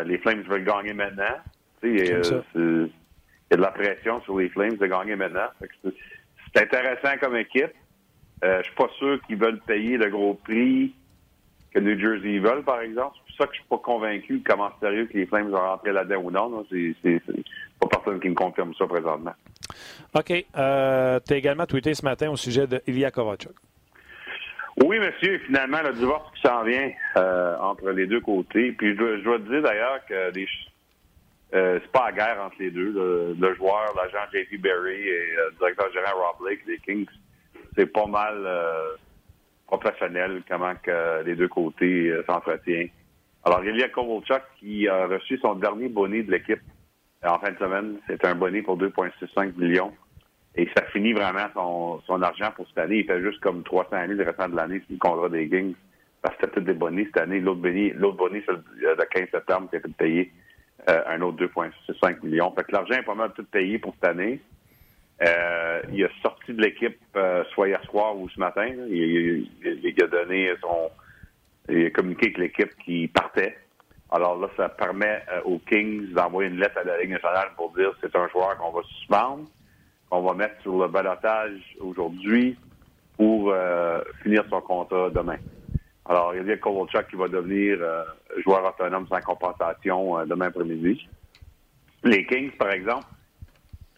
[0.06, 1.36] Les Flames veulent gagner maintenant.
[1.84, 5.48] Il y a de la pression sur les Flames de gagner maintenant.
[5.62, 7.74] C'est intéressant comme équipe.
[8.44, 10.94] Euh, je suis pas sûr qu'ils veulent payer le gros prix
[11.74, 13.16] que New Jersey veulent, par exemple.
[13.18, 15.92] C'est pour ça que je suis pas convaincu comment sérieux que les Flames vont rentrer
[15.92, 16.66] là-dedans ou non.
[16.72, 17.22] C'est
[17.80, 19.34] pas personne qui me confirme ça présentement.
[20.14, 20.46] OK.
[20.58, 23.54] Euh, tu as également tweeté ce matin au sujet de Ilya Kovalchuk.
[24.84, 25.40] Oui, monsieur.
[25.40, 28.72] Finalement, le divorce qui s'en vient euh, entre les deux côtés.
[28.74, 30.48] Puis je dois, je dois te dire d'ailleurs que des,
[31.54, 32.92] euh, c'est pas la guerre entre les deux.
[32.92, 37.08] Le, le joueur, l'agent JP Berry et le directeur général Rob Blake des Kings,
[37.76, 38.96] c'est pas mal euh,
[39.68, 42.90] professionnel comment que les deux côtés euh, s'entretiennent.
[43.44, 46.62] Alors, Ilya Kovalchuk qui a reçu son dernier bonnet de l'équipe
[47.24, 47.98] en fin de semaine.
[48.08, 49.94] C'est un bonnet pour 2,65 millions.
[50.56, 53.00] Et ça finit vraiment son, son argent pour cette année.
[53.00, 55.76] Il fait juste comme 300 000 le restant de l'année sur le contrat des Kings.
[56.22, 57.40] Parce que c'était tous des bonnets cette année.
[57.40, 60.32] L'autre bonnet, l'autre bonnet, c'est le 15 septembre qui a été payé
[60.90, 62.52] euh, un autre 2,65 millions.
[62.56, 64.40] Fait que l'argent est pas mal tout payé pour cette année.
[65.22, 68.68] Euh, il a sorti de l'équipe euh, soit hier soir ou ce matin.
[68.68, 70.92] Il, il, a donné son.
[71.70, 73.58] Il a communiqué avec l'équipe qui partait.
[74.12, 77.74] Alors là, ça permet euh, aux Kings d'envoyer une lettre à la Ligue nationale pour
[77.74, 79.50] dire c'est un joueur qu'on va suspendre,
[80.10, 82.56] qu'on va mettre sur le balotage aujourd'hui
[83.18, 83.52] pour
[84.22, 85.38] finir son contrat demain.
[86.06, 87.80] Alors, il y a Kovalchuk qui va devenir
[88.44, 91.10] joueur autonome sans compensation demain après-midi.
[92.04, 93.08] Les Kings, par exemple,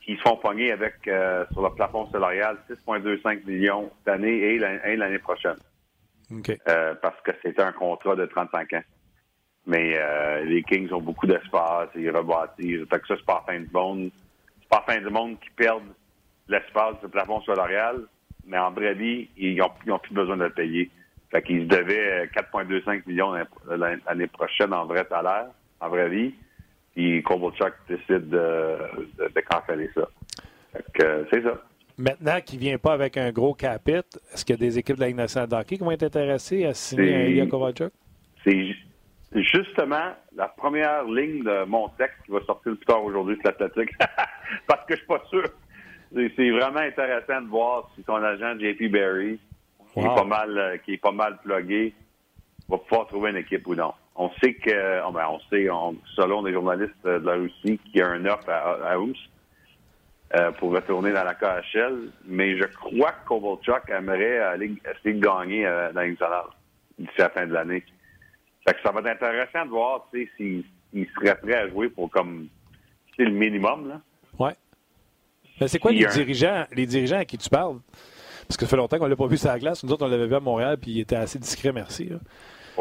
[0.09, 4.57] qui se font pogner avec, euh, sur le plafond salarial, 6,25 millions cette année et
[4.57, 5.57] l'année prochaine.
[6.67, 8.81] Euh, parce que c'est un contrat de 35 ans.
[9.67, 12.89] Mais euh, les Kings ont beaucoup d'espace, ils rebâtissent.
[12.89, 14.09] Fait que ça, c'est pas la fin du monde.
[14.61, 15.93] C'est pas la fin du monde qui perdent
[16.47, 18.01] l'espace du plafond salarial,
[18.47, 20.89] mais en vrai vie, ils n'ont plus besoin de le payer.
[21.29, 23.35] Fait qu'ils se devaient 4,25 millions
[23.67, 25.49] l'année prochaine en vrai salaire,
[25.79, 26.33] en vraie vie.
[26.99, 28.77] Puis Kovalchuk décide de,
[29.19, 30.09] de, canceller ça.
[31.31, 31.63] c'est ça.
[31.97, 34.97] Maintenant qu'il ne vient pas avec un gros capit, est-ce qu'il y a des équipes
[34.97, 37.93] de la Ligue nationale d'hockey qui vont être intéressées à signer Ilya Kovalchuk?
[38.43, 38.75] C'est
[39.33, 43.45] justement la première ligne de mon texte qui va sortir le plus tard aujourd'hui sur
[43.45, 43.95] l'Atlantique.
[44.67, 45.45] Parce que je suis pas sûr.
[46.13, 49.39] C'est vraiment intéressant de voir si son agent JP Barry,
[49.93, 51.93] qui, est pas mal, euh, qui est pas mal plugué,
[52.67, 53.93] va pouvoir trouver une équipe ou non.
[54.21, 55.67] On sait que, oh, ben, on sait,
[56.15, 58.97] selon des journalistes de la Russie, qu'il y a un offre à, à
[60.35, 65.25] euh, pour retourner dans la KHL, mais je crois que Kovalchuk aimerait aller essayer de
[65.25, 66.43] gagner euh, dans nationale
[66.99, 67.83] d'ici la fin de l'année.
[68.67, 70.65] ça va être intéressant de voir s'il
[71.15, 72.49] serait prêt à jouer pour comme
[73.15, 73.87] c'est le minimum.
[73.87, 74.01] Là.
[74.37, 74.53] Ouais.
[75.61, 77.79] Mais c'est quoi les dirigeants, les dirigeants à qui tu parles?
[78.47, 79.83] Parce que ça fait longtemps qu'on l'a pas vu sur la glace.
[79.83, 82.11] Nous autres, on l'avait vu à Montréal, puis il était assez discret, merci.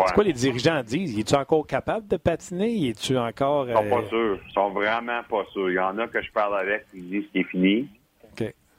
[0.07, 1.19] C'est quoi les dirigeants disent?
[1.19, 2.89] Es-tu encore capable de patiner?
[2.89, 3.69] Es-tu encore.
[3.69, 4.39] Ils sont pas euh, sûrs.
[4.47, 5.71] Ils sont vraiment pas sûrs.
[5.71, 7.89] Il y en a que je parle avec qui disent qu'il est fini.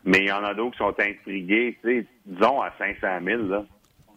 [0.06, 1.78] Mais il y en a d'autres qui sont intrigués.
[1.84, 3.66] Tu sais, disons à 500 000 là,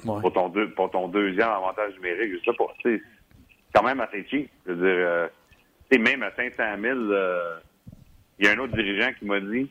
[0.04, 2.34] pour, ton pour ton deuxième avantage numérique.
[2.38, 2.66] Je sais pas.
[2.82, 3.00] C'est
[3.74, 4.48] quand même assez cheap.
[4.64, 5.28] Je veux dire, euh,
[5.98, 7.58] même à 500 000, euh,
[8.38, 9.68] il y a un autre dirigeant qui m'a dit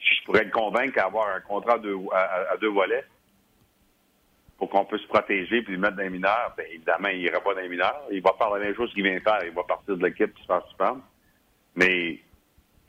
[0.00, 3.04] je pourrais le convaincre d'avoir un contrat à deux volets
[4.60, 7.40] pour qu'on puisse se protéger puis le mettre dans les mineurs, bien, évidemment, il n'ira
[7.40, 8.02] pas dans les mineurs.
[8.12, 9.40] Il va faire la même chose qu'il vient faire.
[9.42, 10.96] Il va partir de l'équipe qui se passe super.
[11.74, 12.18] Mais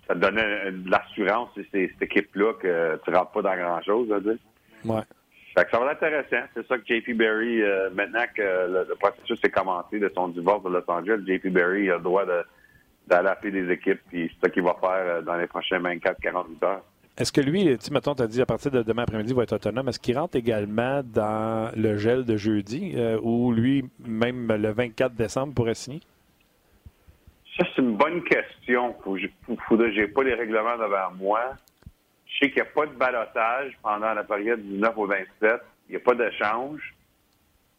[0.06, 4.08] ça te donnait de l'assurance, c'est cette équipe-là, que tu ne rentres pas dans grand-chose,
[4.22, 4.38] dire.
[4.84, 5.02] Ouais.
[5.56, 6.46] Fait que ça va être intéressant.
[6.54, 10.64] C'est ça que JP Berry, euh, maintenant que le, processus est commencé de son divorce
[10.64, 12.26] de Los Angeles, JP Berry a le droit
[13.08, 16.66] d'aller appeler des équipes, puis c'est ça qu'il va faire euh, dans les prochains 24-48
[16.66, 16.84] heures.
[17.22, 19.54] Est-ce que lui, tu mettons, as dit à partir de demain après-midi, il va être
[19.54, 19.88] autonome.
[19.90, 25.14] Est-ce qu'il rentre également dans le gel de jeudi euh, ou lui, même le 24
[25.14, 26.00] décembre, pourrait signer?
[27.56, 28.96] Ça, c'est une bonne question.
[29.06, 31.42] Je n'ai pas les règlements devant moi.
[32.26, 35.62] Je sais qu'il n'y a pas de balotage pendant la période du 9 au 27.
[35.90, 36.96] Il n'y a pas d'échange.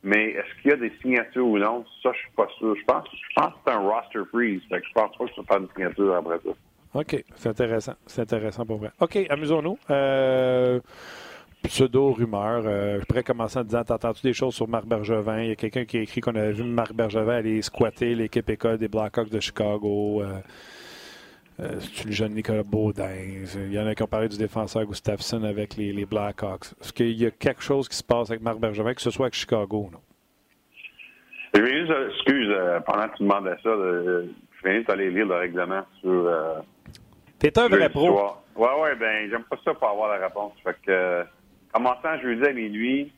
[0.05, 1.84] Mais est-ce qu'il y a des signatures ou non?
[2.01, 2.76] Ça, je suis pas sûr.
[2.76, 4.62] Je pense, je pense que c'est un roster freeze.
[4.70, 6.51] Je je pense pas que ça faire une signature après ça.
[6.95, 7.95] OK, c'est intéressant.
[8.07, 8.90] C'est intéressant pour vrai.
[9.01, 9.78] OK, amusons-nous.
[9.90, 10.80] Euh,
[11.62, 12.64] pseudo-rumeur.
[12.66, 15.40] Euh, je pourrais commencer en disant T'entends-tu des choses sur Marc Bergevin?
[15.40, 18.49] Il y a quelqu'un qui a écrit qu'on avait vu Marc Bergevin aller squatter l'équipe
[18.51, 20.22] école des Blackhawks de Chicago.
[20.22, 20.40] Euh,
[21.80, 23.09] c'est le jeune Nicolas Baudin?
[23.55, 26.72] Il y en a qui ont parlé du défenseur Gustafsson avec les, Blackhawks.
[26.80, 29.26] Est-ce qu'il y a quelque chose qui se passe avec Marc Bergevin, que ce soit
[29.26, 30.01] avec Chicago ou non?
[31.55, 32.49] excuse,
[32.86, 34.28] pendant que tu demandais ça, je
[34.64, 36.26] viens d'aller lire le règlement sur
[37.43, 38.36] T'es un vrai pro.
[38.55, 40.53] Ouais, ouais, ben, j'aime pas ça pour avoir la réponse.
[40.62, 41.24] Fait que, euh,
[41.72, 43.12] commençant jeudi à minuit,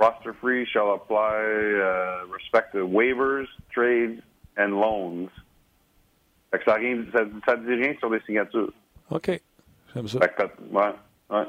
[0.00, 4.22] roster free shall apply uh, respect to waivers, trades
[4.56, 5.28] and loans.
[6.50, 8.72] Fait que ça, rien, ça, ça dit rien sur les signatures.
[9.10, 9.38] OK.
[9.94, 10.18] J'aime ça.
[10.18, 10.94] Fait que, ouais,
[11.28, 11.46] ouais.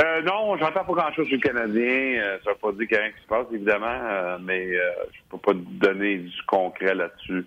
[0.00, 2.20] Euh, non, j'entends pas grand-chose sur le Canadien.
[2.20, 4.72] Euh, ça veut pas dire qu'il y a rien qui se passe, évidemment, euh, mais
[4.72, 7.46] je peux pas te donner du concret là-dessus.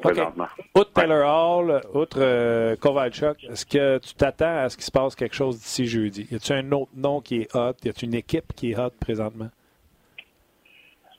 [0.00, 0.46] Présentement.
[0.74, 5.14] Outre Taylor Hall, outre euh, Kovalchuk, est-ce que tu t'attends à ce qu'il se passe
[5.14, 6.26] quelque chose d'ici jeudi?
[6.30, 7.74] Y a-t-il un autre nom qui est hot?
[7.84, 9.50] Y a-t-il une équipe qui est hot présentement?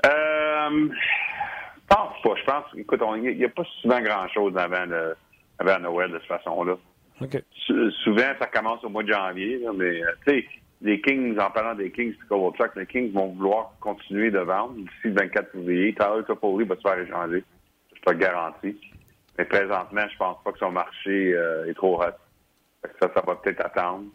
[0.05, 2.35] Euh, je pense pas.
[2.35, 4.85] Je pense, écoute, il n'y a pas souvent grand-chose avant,
[5.59, 6.75] avant Noël de cette façon-là.
[8.03, 10.45] Souvent, ça commence au mois de janvier, mais euh, tu sais,
[10.81, 14.73] les Kings, en parlant des Kings et Kovalchuk, les Kings vont vouloir continuer de vendre
[14.73, 15.93] d'ici le 24 février.
[15.93, 17.43] Tyler Toffoli va se faire échanger
[18.03, 18.79] pas garanti.
[19.37, 22.11] Mais présentement, je pense pas que son marché euh, est trop hot.
[23.01, 24.05] Ça, ça va peut-être attendre.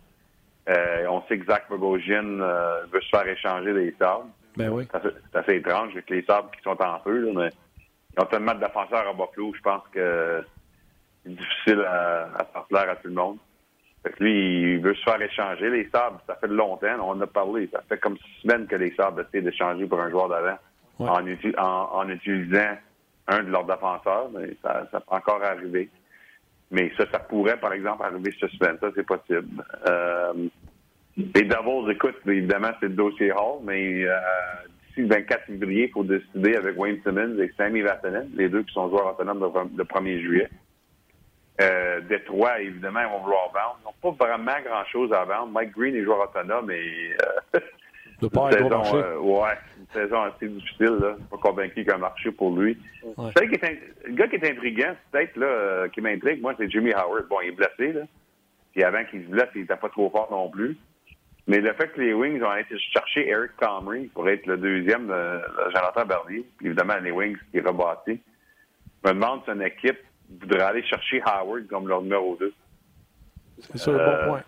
[0.68, 4.26] Euh, on sait que Zach Bogosian euh, veut se faire échanger des sables.
[4.57, 4.86] Ben oui.
[5.03, 7.49] C'est assez étrange avec les sables qui sont en feu, mais
[8.16, 10.45] ils ont tellement de défenseurs à Buffalo, je pense que
[11.24, 13.39] c'est difficile à, à faire plaire à tout le monde.
[14.03, 15.70] Fait que lui, il veut se faire échanger.
[15.70, 17.68] Les Sabres, ça fait longtemps, on en a parlé.
[17.72, 20.59] Ça fait comme six semaines que les Sabres essaient d'échanger pour un joueur d'avant
[20.99, 21.09] Ouais.
[21.09, 22.76] en, uti- en- en utilisant
[23.29, 25.89] un de leurs défenseurs, mais ça, ça peut encore arriver.
[26.70, 28.76] Mais ça, ça pourrait, par exemple, arriver cette semaine.
[28.81, 29.64] Ça, c'est possible.
[29.87, 30.33] Euh,
[31.16, 34.18] les Devils, écoute, évidemment, c'est le dossier Hall, mais euh,
[34.89, 38.62] d'ici le 24 février, il faut décider avec Wayne Simmons et Sammy Vatanen, les deux
[38.62, 40.49] qui sont joueurs autonomes le, le 1er juillet.
[41.61, 43.81] Euh, Détroit, évidemment, ils vont vouloir vendre.
[43.81, 45.51] Ils n'ont pas vraiment grand-chose à vendre.
[45.53, 47.16] Mike Green est joueur autonome et
[47.55, 47.61] euh,
[48.22, 49.59] De pas saison, euh, ouais,
[49.95, 50.99] une saison assez difficile.
[51.01, 51.12] Là.
[51.12, 52.78] Je suis pas convaincu qu'un marché pour lui.
[53.16, 53.30] Ouais.
[53.36, 53.76] Celui qui est in-
[54.07, 57.26] Le gars qui est intriguant, peut-être là, euh, qui m'intrigue, moi, c'est Jimmy Howard.
[57.28, 58.03] Bon, il est blessé, là.
[58.72, 60.76] Puis avant qu'il se blesse, il n'était pas trop fort non plus.
[61.47, 65.07] Mais le fait que les Wings ont été chercher Eric Comrie pour être le deuxième
[65.07, 68.20] de, de Jonathan Bernier, puis évidemment les Wings qui est rebâti,
[69.03, 69.99] je me demande si une équipe
[70.43, 72.53] voudrait aller chercher Howard comme leur numéro 2.
[73.61, 74.43] C'est sûr, euh, bon point.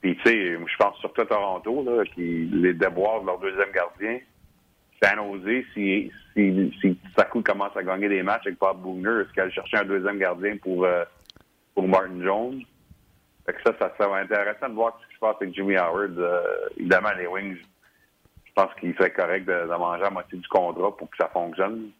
[0.00, 3.70] Puis, tu sais, je pense surtout à Toronto, là, qui les déboire de leur deuxième
[3.70, 4.18] gardien.
[5.02, 9.32] San Jose, si, si, si Sakou commence à gagner des matchs avec Bob Booner, est-ce
[9.32, 11.04] qu'elle chercher un deuxième gardien pour, euh,
[11.74, 12.62] pour Martin Jones?
[13.44, 16.16] Fait que ça, ça serait intéressant de voir ce qui se passe avec Jimmy Howard.
[16.18, 16.42] Euh,
[16.76, 17.56] évidemment, les Wings,
[18.44, 21.28] je pense qu'il serait correct de, de manger à moitié du contrat pour que ça
[21.32, 21.90] fonctionne.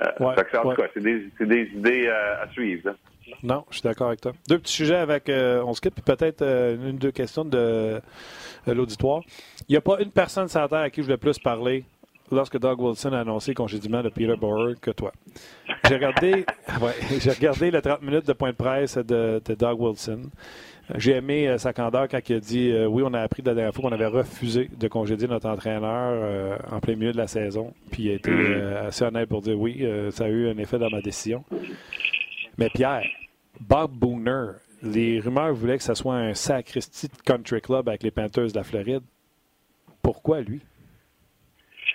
[0.00, 0.74] Euh, Ouais, fait que ça, en ouais.
[0.74, 2.88] tout cas, c'est des, c'est des idées à suivre.
[2.90, 2.96] là.
[3.42, 4.32] Non, je suis d'accord avec toi.
[4.48, 5.28] Deux petits sujets avec.
[5.28, 8.00] euh, on skip, puis peut-être euh, une ou deux questions de,
[8.66, 9.22] de l'auditoire.
[9.68, 11.84] Il n'y a pas une personne sur la Terre à qui je voulais plus parler
[12.30, 15.12] lorsque Doug Wilson a annoncé le congédiement de Peter Bauer que toi.
[15.86, 16.32] J'ai regardé,
[16.80, 20.22] ouais, j'ai regardé les 30 minutes de point de presse de, de Doug Wilson.
[20.96, 23.48] J'ai aimé euh, sa candeur quand il a dit euh, oui, on a appris de
[23.48, 27.16] la dernière fois qu'on avait refusé de congédier notre entraîneur euh, en plein milieu de
[27.18, 27.72] la saison.
[27.90, 30.78] Puis il a été euh, assez honnête pour dire oui, ça a eu un effet
[30.78, 31.44] dans ma décision.
[32.58, 33.04] Mais Pierre,
[33.68, 34.52] Bob Booner,
[34.82, 38.56] les rumeurs voulaient que ce soit un sacristie de country club avec les Panthers de
[38.56, 39.02] la Floride.
[40.02, 40.60] Pourquoi lui?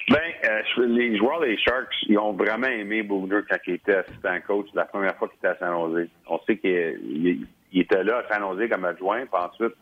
[0.10, 4.40] Ben, euh, les joueurs des Sharks, ils ont vraiment aimé Booner quand il était assistant
[4.48, 6.08] coach la première fois qu'il était à San Jose.
[6.28, 6.70] On sait qu'il
[7.04, 9.74] il- il était là à San Jose comme adjoint, puis ensuite,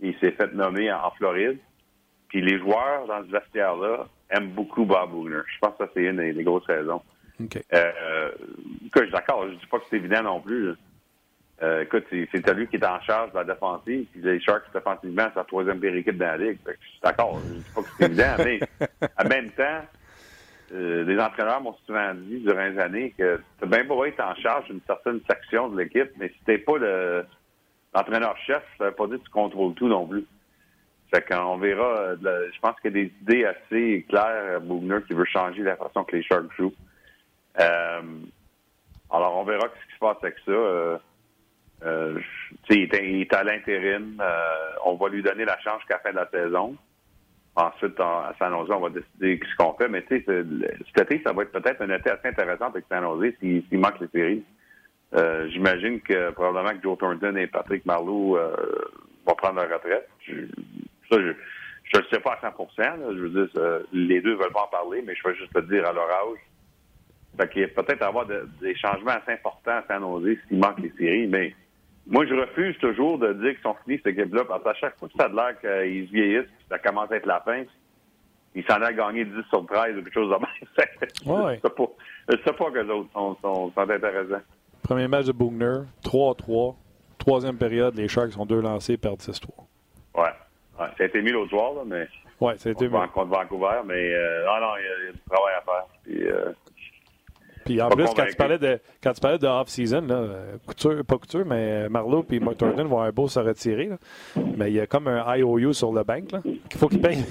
[0.00, 1.58] il s'est fait nommer en, en Floride.
[2.28, 5.40] Puis les joueurs dans ce vestiaire-là aiment beaucoup Bob Booner.
[5.54, 7.00] Je pense que ça, c'est une des, des grosses raisons.
[7.42, 7.56] OK.
[7.56, 7.62] Euh,
[8.02, 8.30] euh,
[8.94, 10.74] je suis d'accord, je dis pas que c'est évident non plus.
[11.62, 14.64] Euh, écoute, c'est- c'est lui qui est en charge de la défensive, puis les Sharks,
[14.74, 16.58] défensivement, c'est la troisième pire équipe dans la Ligue.
[16.66, 18.60] Je suis d'accord, je dis pas que c'est évident, mais
[19.18, 19.86] en même temps,
[20.72, 24.34] euh, les entraîneurs m'ont souvent dit durant les années que tu bien beau être en
[24.34, 27.24] charge d'une certaine section de l'équipe, mais si t'es pas le
[27.94, 30.24] l'entraîneur-chef, ça veut pas dire que tu contrôles tout non plus.
[31.14, 34.58] Fait qu'on verra, euh, la- je pense qu'il y a des idées assez claires, euh,
[34.60, 36.72] Boomer, qui veut changer la façon que les Sharks jouent.
[37.60, 38.00] Euh,
[39.10, 41.00] alors, on verra ce qui se passe avec ça.
[41.84, 42.18] Euh,
[42.70, 44.18] il, est- il est à l'intérim.
[44.20, 46.76] Euh, on va lui donner la chance jusqu'à la fin de la saison.
[47.56, 49.88] Ensuite, en- à San Jose, on va décider ce qu'on fait.
[49.88, 52.84] Mais tu sais, le- cet été, ça va être peut-être un été assez intéressant avec
[52.88, 54.44] San Jose s'il manque les séries.
[55.14, 58.38] Euh, J'imagine que probablement que Joe Thornton et Patrick Marleau
[59.26, 60.08] vont prendre leur retraite.
[60.26, 60.34] Je,
[61.10, 62.96] ça, je ne le sais pas à 100 là.
[63.10, 65.86] Je veux dire, les deux veulent pas en parler, mais je vais juste te dire
[65.86, 66.38] à leur âge.
[67.38, 70.92] Fait qu'il peut-être avoir de- des changements assez importants à San Jose s'il manque les
[70.98, 71.54] séries, mais
[72.06, 75.08] moi, je refuse toujours de dire qu'ils sont finis, cette équipe-là, parce qu'à chaque fois
[75.08, 77.62] que ça a l'air qu'ils se vieillissent, ça commence à être la fin,
[78.54, 81.06] ils s'en ont gagné 10 sur 13 ou quelque chose de même.
[81.26, 81.60] Ouais.
[81.62, 81.88] Je sais
[82.28, 84.42] je sais pas que les autres sont, sont, sont intéressants.
[84.82, 86.74] Premier match de Booner, 3-3.
[87.18, 89.46] Troisième période, les Sharks sont deux lancés, perdent 6-3.
[90.14, 90.22] Ouais.
[90.22, 90.28] ouais.
[90.78, 92.08] Ça a été mis l'autre soir, là, mais
[92.40, 92.88] Ouais, ça a été.
[92.88, 95.54] contre, contre Vancouver, mais euh, non, non, il y, a, il y a du travail
[95.54, 95.86] à faire.
[96.02, 96.52] Puis, euh,
[97.64, 100.26] Puis en plus, quand tu parlais de quand tu parlais de off-season, là,
[100.66, 103.86] couture, pas couture, mais Marlowe et Mark Thornton vont un beau se retirer.
[103.86, 103.96] là.
[104.56, 107.24] Mais il y a comme un IOU sur le bank là, qu'il faut qu'ils payent.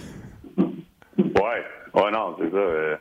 [1.17, 1.63] Ouais,
[1.93, 2.57] ouais, non, c'est ça.
[2.57, 2.97] euh.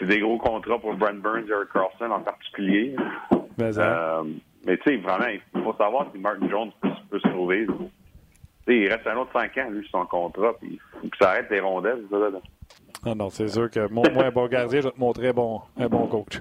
[0.00, 2.94] C'est des gros contrats pour Brent Burns et Eric Carlson en particulier.
[3.56, 4.22] Mais, euh,
[4.66, 7.64] mais tu sais, vraiment, il faut savoir si Martin Jones peut, peut se trouver.
[7.66, 7.72] Tu
[8.66, 11.16] sais, il reste un autre 5 ans, lui, sur son contrat, puis il faut que
[11.18, 12.28] ça arrête les rondelles, ça, là.
[13.06, 15.32] ah non, c'est sûr que mon, moi, un bon gardien, je vais te montrer un
[15.32, 16.40] bon, un bon coach.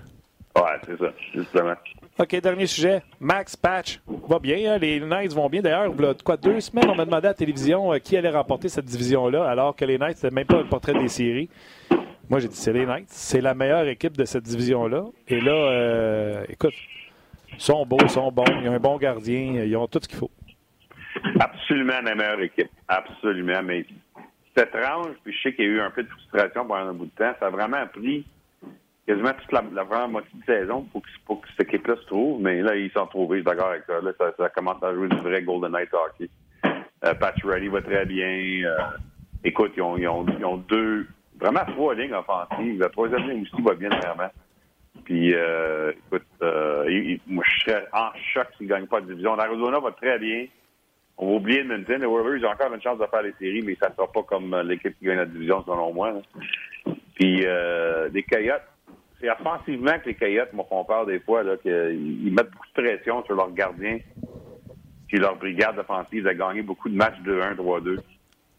[0.55, 1.73] Ouais, c'est ça, justement.
[2.19, 3.03] OK, dernier sujet.
[3.19, 4.73] Max Patch va bien.
[4.73, 4.77] hein?
[4.79, 5.61] Les Knights vont bien.
[5.61, 5.93] D'ailleurs,
[6.23, 9.47] quoi, deux semaines, on m'a demandé à la télévision euh, qui allait remporter cette division-là,
[9.47, 11.47] alors que les Knights, c'était même pas le portrait des séries.
[12.27, 13.09] Moi, j'ai dit, c'est les Knights.
[13.09, 15.05] C'est la meilleure équipe de cette division-là.
[15.27, 16.73] Et là, euh, écoute,
[17.53, 18.43] ils sont beaux, ils sont bons.
[18.63, 19.63] Ils ont un bon gardien.
[19.63, 20.31] Ils ont tout ce qu'il faut.
[21.39, 22.69] Absolument la meilleure équipe.
[22.87, 23.61] Absolument.
[23.63, 23.85] Mais
[24.57, 26.93] c'est étrange, puis je sais qu'il y a eu un peu de frustration pendant un
[26.93, 27.33] bout de temps.
[27.39, 28.25] Ça a vraiment pris
[29.07, 32.41] quasiment toute la, première moitié de saison pour que, pour que cette équipe-là se trouve,
[32.41, 34.01] mais là, ils sont trouvés, je suis d'accord avec ça.
[34.01, 36.29] Là, ça, commence à jouer du vrai Golden Knight hockey.
[37.05, 38.65] Euh, Patch Ready va très bien.
[38.65, 38.77] Euh,
[39.43, 41.07] écoute, ils ont, deux,
[41.39, 42.79] vraiment trois lignes offensives.
[42.79, 44.31] La troisième ligne aussi va bien vraiment.
[45.05, 46.25] Puis, euh, écoute,
[47.27, 49.35] moi, je serais en choc s'ils ne gagnent pas de division.
[49.35, 50.47] L'Arizona va très bien.
[51.17, 51.99] On va oublier Edmonton.
[51.99, 54.23] Les ils ont encore une chance de faire les séries, mais ça ne sera pas
[54.23, 56.13] comme euh, l'équipe qui gagne la division, selon moi.
[57.15, 58.61] Puis, euh, les Coyotes,
[59.19, 62.83] c'est offensivement que les Coyotes me font peur des fois, qu'ils ils mettent beaucoup de
[62.83, 63.97] pression sur leurs gardiens
[65.07, 67.99] puis leur brigade offensive a gagné beaucoup de matchs 2-1, 3-2.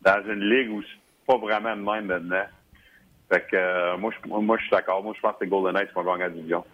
[0.03, 2.45] Dans une ligue où c'est pas vraiment de même maintenant.
[3.31, 5.03] Fait que euh, moi, je, moi, je suis d'accord.
[5.03, 6.65] Moi, je pense que les Golden Knights vont gagner la division.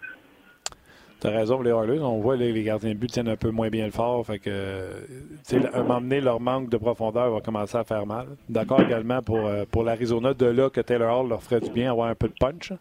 [1.20, 3.70] T'as raison, les Oilers, on voit les, les gardiens de but tiennent un peu moins
[3.70, 4.26] bien le fort.
[4.26, 5.06] Fait que,
[5.48, 8.26] tu sais, à un moment donné, leur manque de profondeur va commencer à faire mal.
[8.48, 11.90] D'accord également pour, euh, pour l'Arizona, de là que Taylor Hall leur ferait du bien,
[11.90, 12.72] avoir un peu de punch.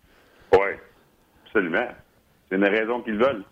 [0.51, 0.59] Oui,
[1.45, 1.87] absolument.
[2.49, 3.43] C'est une raison qu'ils veulent.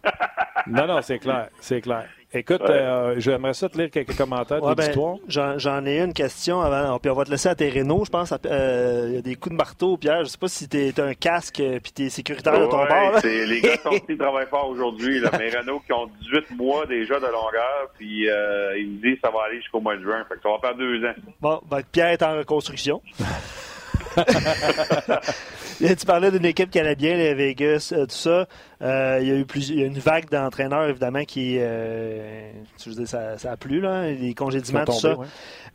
[0.68, 2.06] Non, non, c'est clair, c'est clair.
[2.34, 2.70] Écoute, Ouais.
[2.70, 5.18] euh, j'aimerais ça te lire quelques commentaires de Ouais, ben, l'histoire.
[5.28, 8.10] J'en j'en ai une question avant, puis on va te laisser à tes rénaux, je
[8.10, 8.34] pense.
[8.46, 10.24] Euh, Il y a des coups de marteau, Pierre.
[10.24, 13.20] Je sais pas si t'es t'as un casque euh, puis t'es sécuritaire de ton bord.
[13.24, 15.20] les gars sont ici, travaillent fort aujourd'hui.
[15.20, 15.30] là.
[15.38, 19.28] Mes Renault qui ont 18 mois déjà de longueur, puis euh, ils me disent que
[19.28, 20.24] ça va aller jusqu'au mois de juin.
[20.30, 21.14] Fait que ça va faire deux ans.
[21.42, 23.02] Bon, ben, Pierre est en reconstruction.
[25.82, 28.46] Tu parlais d'une équipe qui allait bien, les Vegas, euh, tout ça.
[28.84, 31.58] Euh, il y a eu plus, il y a une vague d'entraîneurs, évidemment, qui.
[31.60, 32.52] Euh,
[32.84, 35.16] je veux dire, ça, ça a plu, là, les congédiements, tout ça.
[35.18, 35.26] ouais.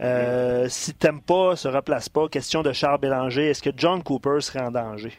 [0.01, 2.29] Euh, si t'aimes pas, se replace pas.
[2.29, 3.51] Question de Charles Bélanger.
[3.51, 5.13] Est-ce que John Cooper serait en danger?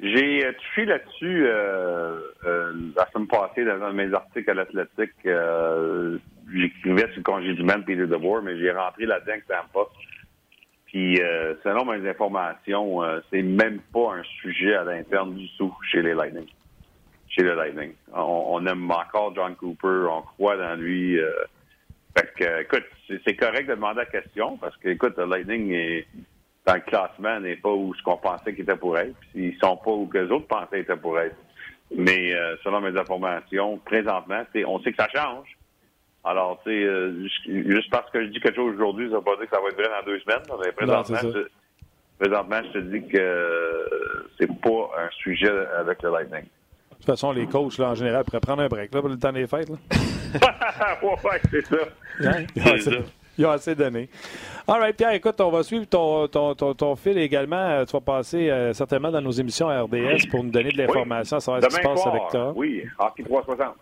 [0.00, 4.54] J'ai euh, touché là-dessus euh, euh, la semaine passée dans un de mes articles à
[4.54, 5.10] l'Athletic.
[5.26, 6.18] Euh,
[6.54, 9.90] J'écrivais sur le congédiement de Peter DeBoer, mais j'ai rentré là-dedans que ça pas.
[10.88, 15.74] Puis, euh, selon mes informations, euh, c'est même pas un sujet à l'interne du tout
[15.90, 16.46] chez les Lightning.
[17.28, 17.92] Chez les Lightning.
[18.14, 21.18] On, on aime encore John Cooper, on croit dans lui.
[21.18, 21.30] euh,
[22.16, 22.86] fait que, écoute,
[23.24, 26.06] c'est correct de demander la question parce que, écoute, le Lightning est
[26.66, 29.14] dans le classement n'est pas où ce qu'on pensait qu'il était pour être.
[29.32, 31.36] Puis ils sont pas où que les autres pensaient qu'ils étaient pour être.
[31.94, 35.57] Mais euh, selon mes informations, présentement, on sait que ça change.
[36.28, 39.24] Alors, tu sais, euh, juste- parce que je dis quelque chose aujourd'hui, ça ne veut
[39.24, 40.42] pas dire que ça va être vrai dans deux semaines.
[40.64, 41.48] Mais présentement, je,
[42.18, 46.42] présentement, je te dis que euh, c'est pas un sujet avec le Lightning.
[46.42, 49.18] De toute façon, les coachs, là, en général, pourraient prendre un break là, pour le
[49.18, 49.70] temps des fêtes.
[49.70, 49.76] Là.
[51.02, 51.76] ouais, c'est ça.
[52.24, 52.44] Hein?
[52.56, 52.96] Ils, ont C'est assez, ça.
[53.38, 54.08] ils ont assez donné.
[54.66, 57.56] All right, Pierre, écoute, on va suivre ton, ton, ton, ton fil également.
[57.56, 60.76] Euh, Tu vas passer euh, certainement dans nos émissions à RDS pour nous donner de
[60.76, 62.52] l'information à savoir ce qui se passe avec toi.
[62.54, 63.74] Oui, Hockey 360.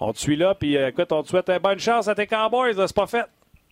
[0.00, 2.26] On te suit là, puis euh, écoute, on te souhaite une bonne chance à tes
[2.26, 2.74] Cowboys.
[2.76, 3.24] C'est pas fait.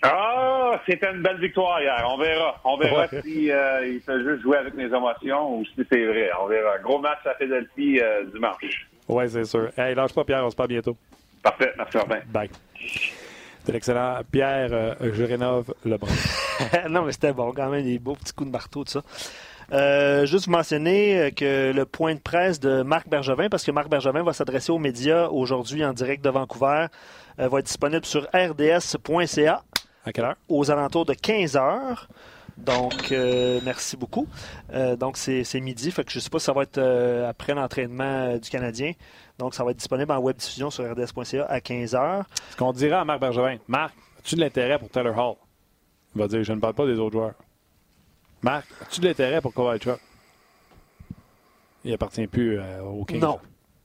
[0.04, 2.04] Ah, c'était une belle victoire hier.
[2.08, 2.56] On verra.
[2.64, 3.22] On verra Ouais.
[3.22, 6.30] si euh, il fait juste jouer avec mes émotions ou si c'est vrai.
[6.40, 6.78] On verra.
[6.78, 8.88] Gros match à Philadelphie euh, dimanche.
[9.08, 9.68] Oui, c'est sûr.
[9.76, 10.96] Hey, lâche pas, Pierre, on se parle bientôt.
[11.42, 11.72] Parfait.
[11.76, 12.20] Merci, Martin.
[12.28, 12.50] Bye.
[13.64, 16.10] C'est l'excellent Pierre euh, Jurenov Lebrun.
[16.88, 19.02] non, mais c'était bon quand même, des beaux petits coups de marteau, tout ça.
[19.72, 23.70] Euh, juste vous mentionner euh, que le point de presse de Marc Bergevin, parce que
[23.70, 26.86] Marc Bergevin va s'adresser aux médias aujourd'hui en direct de Vancouver,
[27.38, 29.62] euh, va être disponible sur rds.ca
[30.04, 30.36] À quelle heure?
[30.48, 32.08] aux alentours de 15 heures.
[32.58, 34.26] Donc, euh, merci beaucoup.
[34.74, 35.90] Euh, donc, c'est midi.
[35.90, 38.92] Fait que je ne sais pas si ça va être euh, après l'entraînement du Canadien.
[39.38, 42.24] Donc, ça va être disponible en web diffusion sur rds.ca à 15 heures.
[42.50, 43.56] Ce qu'on dira à Marc Bergevin.
[43.66, 45.36] Marc, as-tu de l'intérêt pour Taylor Hall?
[46.14, 47.32] Il va dire, je ne parle pas des autres joueurs.
[48.42, 49.98] Marc, as-tu de l'intérêt pour Kovalchuk?
[51.84, 53.20] Il appartient plus euh, au Kings.
[53.20, 53.38] Non.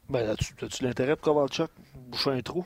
[0.10, 1.70] Ben, as-tu as-tu l'intérêt pour Kovalchuk?
[2.10, 2.66] Boucher un trou?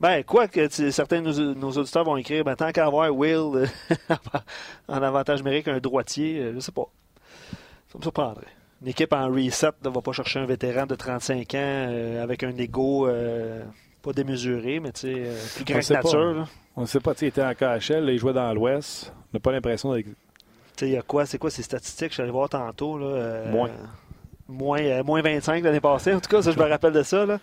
[0.00, 3.12] Ben, quoi que tu- certains de nos, nos auditeurs vont écrire, ben, tant qu'à avoir
[3.14, 3.66] Will euh,
[4.88, 6.86] en avantage numérique, un droitier, euh, je sais pas.
[7.88, 8.46] Ça me surprendrait.
[8.80, 12.44] Une équipe en reset ne va pas chercher un vétéran de 35 ans euh, avec
[12.44, 13.64] un ego euh,
[14.02, 15.94] pas démesuré, mais tu sais, plus grand que pas.
[15.94, 16.48] nature.
[16.76, 19.12] On ne sait pas, il était en KHL, là, il jouait dans l'Ouest.
[19.16, 20.06] On n'a pas l'impression d'être.
[20.82, 22.08] Il y a quoi, c'est quoi ces statistiques?
[22.10, 22.98] Je suis allé voir tantôt.
[22.98, 23.70] Là, euh, Moins.
[24.48, 26.14] Moins, euh, moins 25 l'année passée.
[26.14, 27.26] En tout cas, ça, je me rappelle de ça.
[27.26, 27.38] Là.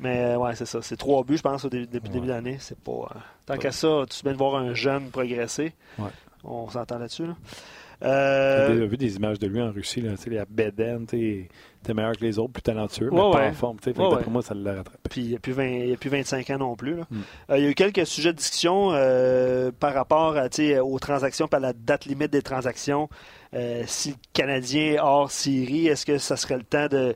[0.00, 0.80] Mais euh, ouais, c'est ça.
[0.82, 2.56] C'est trois buts, je pense, au début, depuis le début de l'année.
[2.60, 3.08] C'est pas.
[3.44, 5.74] tant qu'à ça, tu viens de voir un jeune progresser.
[5.98, 6.10] Ouais.
[6.44, 7.26] On s'entend là-dessus.
[7.26, 7.36] Là.
[8.02, 11.48] Euh, J'ai vu des images de lui en Russie, là, la Beden, tu
[11.88, 13.48] es meilleur que les autres, plus talentueux, mais Ouais, pas ouais.
[13.48, 13.78] en forme.
[13.80, 14.98] Fait Ouais, D'après moi, ça l'a rattrapé.
[15.08, 16.96] Puis il n'y a, plus 20 il y a plus 25 ans non plus.
[16.96, 17.06] là.
[17.10, 17.16] Mm.
[17.50, 20.48] Euh, il y a eu quelques sujets de discussion euh, par rapport à,
[20.84, 23.08] aux transactions, par la date limite des transactions.
[23.54, 27.14] Euh, si le Canadien hors série, est-ce que ça serait le temps de,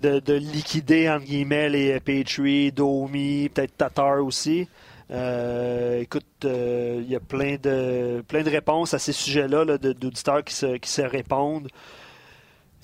[0.00, 4.68] de, de liquider, entre guillemets, les Petrie, Domi, peut-être Tatar aussi?
[5.10, 9.78] Euh, écoute, euh, il y a plein de, plein de réponses à ces sujets-là là,
[9.78, 11.68] d'auditeurs qui se, qui se répondent.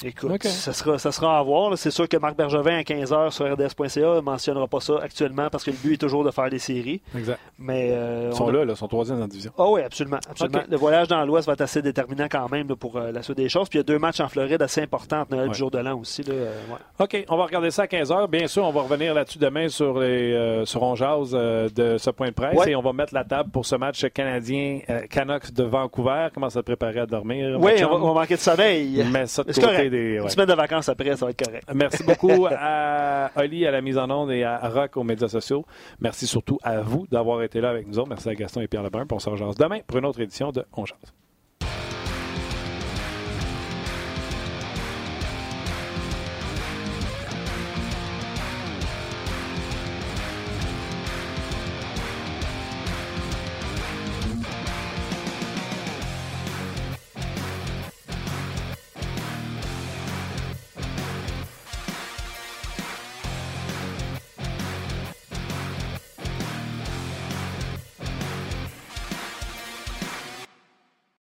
[0.04, 0.48] Écoute, okay.
[0.48, 1.76] ça, sera, ça sera à voir.
[1.78, 5.62] C'est sûr que Marc Bergevin, à 15h sur RDS.ca, ne mentionnera pas ça actuellement parce
[5.62, 7.00] que le but est toujours de faire des séries.
[7.16, 7.38] Exact.
[7.58, 9.52] Mais, euh, ils sont là, là, ils sont troisième dans la division.
[9.56, 10.18] Ah oh, oui, absolument.
[10.28, 10.58] absolument.
[10.58, 10.70] Okay.
[10.70, 13.36] Le voyage dans l'Ouest va être assez déterminant quand même là, pour euh, la suite
[13.36, 13.68] des choses.
[13.68, 15.54] Puis il y a deux matchs en Floride assez importants, Noël ouais.
[15.54, 16.24] jour de l'an aussi.
[16.24, 16.78] Là, euh, ouais.
[16.98, 18.28] OK, on va regarder ça à 15h.
[18.28, 22.34] Bien sûr, on va revenir là-dessus demain sur, les, sur On de ce point de
[22.34, 22.72] presse ouais.
[22.72, 24.80] et on va mettre la table pour ce match canadien
[25.10, 26.28] Canucks de Vancouver.
[26.34, 27.56] Comment ça te préparer à dormir?
[27.60, 29.04] Oui, on va, on va manquer de sommeil.
[29.10, 30.16] Mais ça de côté des.
[30.16, 31.64] Une semaine de vacances après, ça va être correct.
[31.74, 35.64] Merci beaucoup à Oli à la mise en onde et à Rock aux médias sociaux.
[36.00, 38.08] Merci surtout à vous d'avoir été là avec nous autres.
[38.08, 39.06] Merci à Gaston et Pierre Lebrun.
[39.10, 41.12] On se rejoint demain pour une autre édition de On Jase.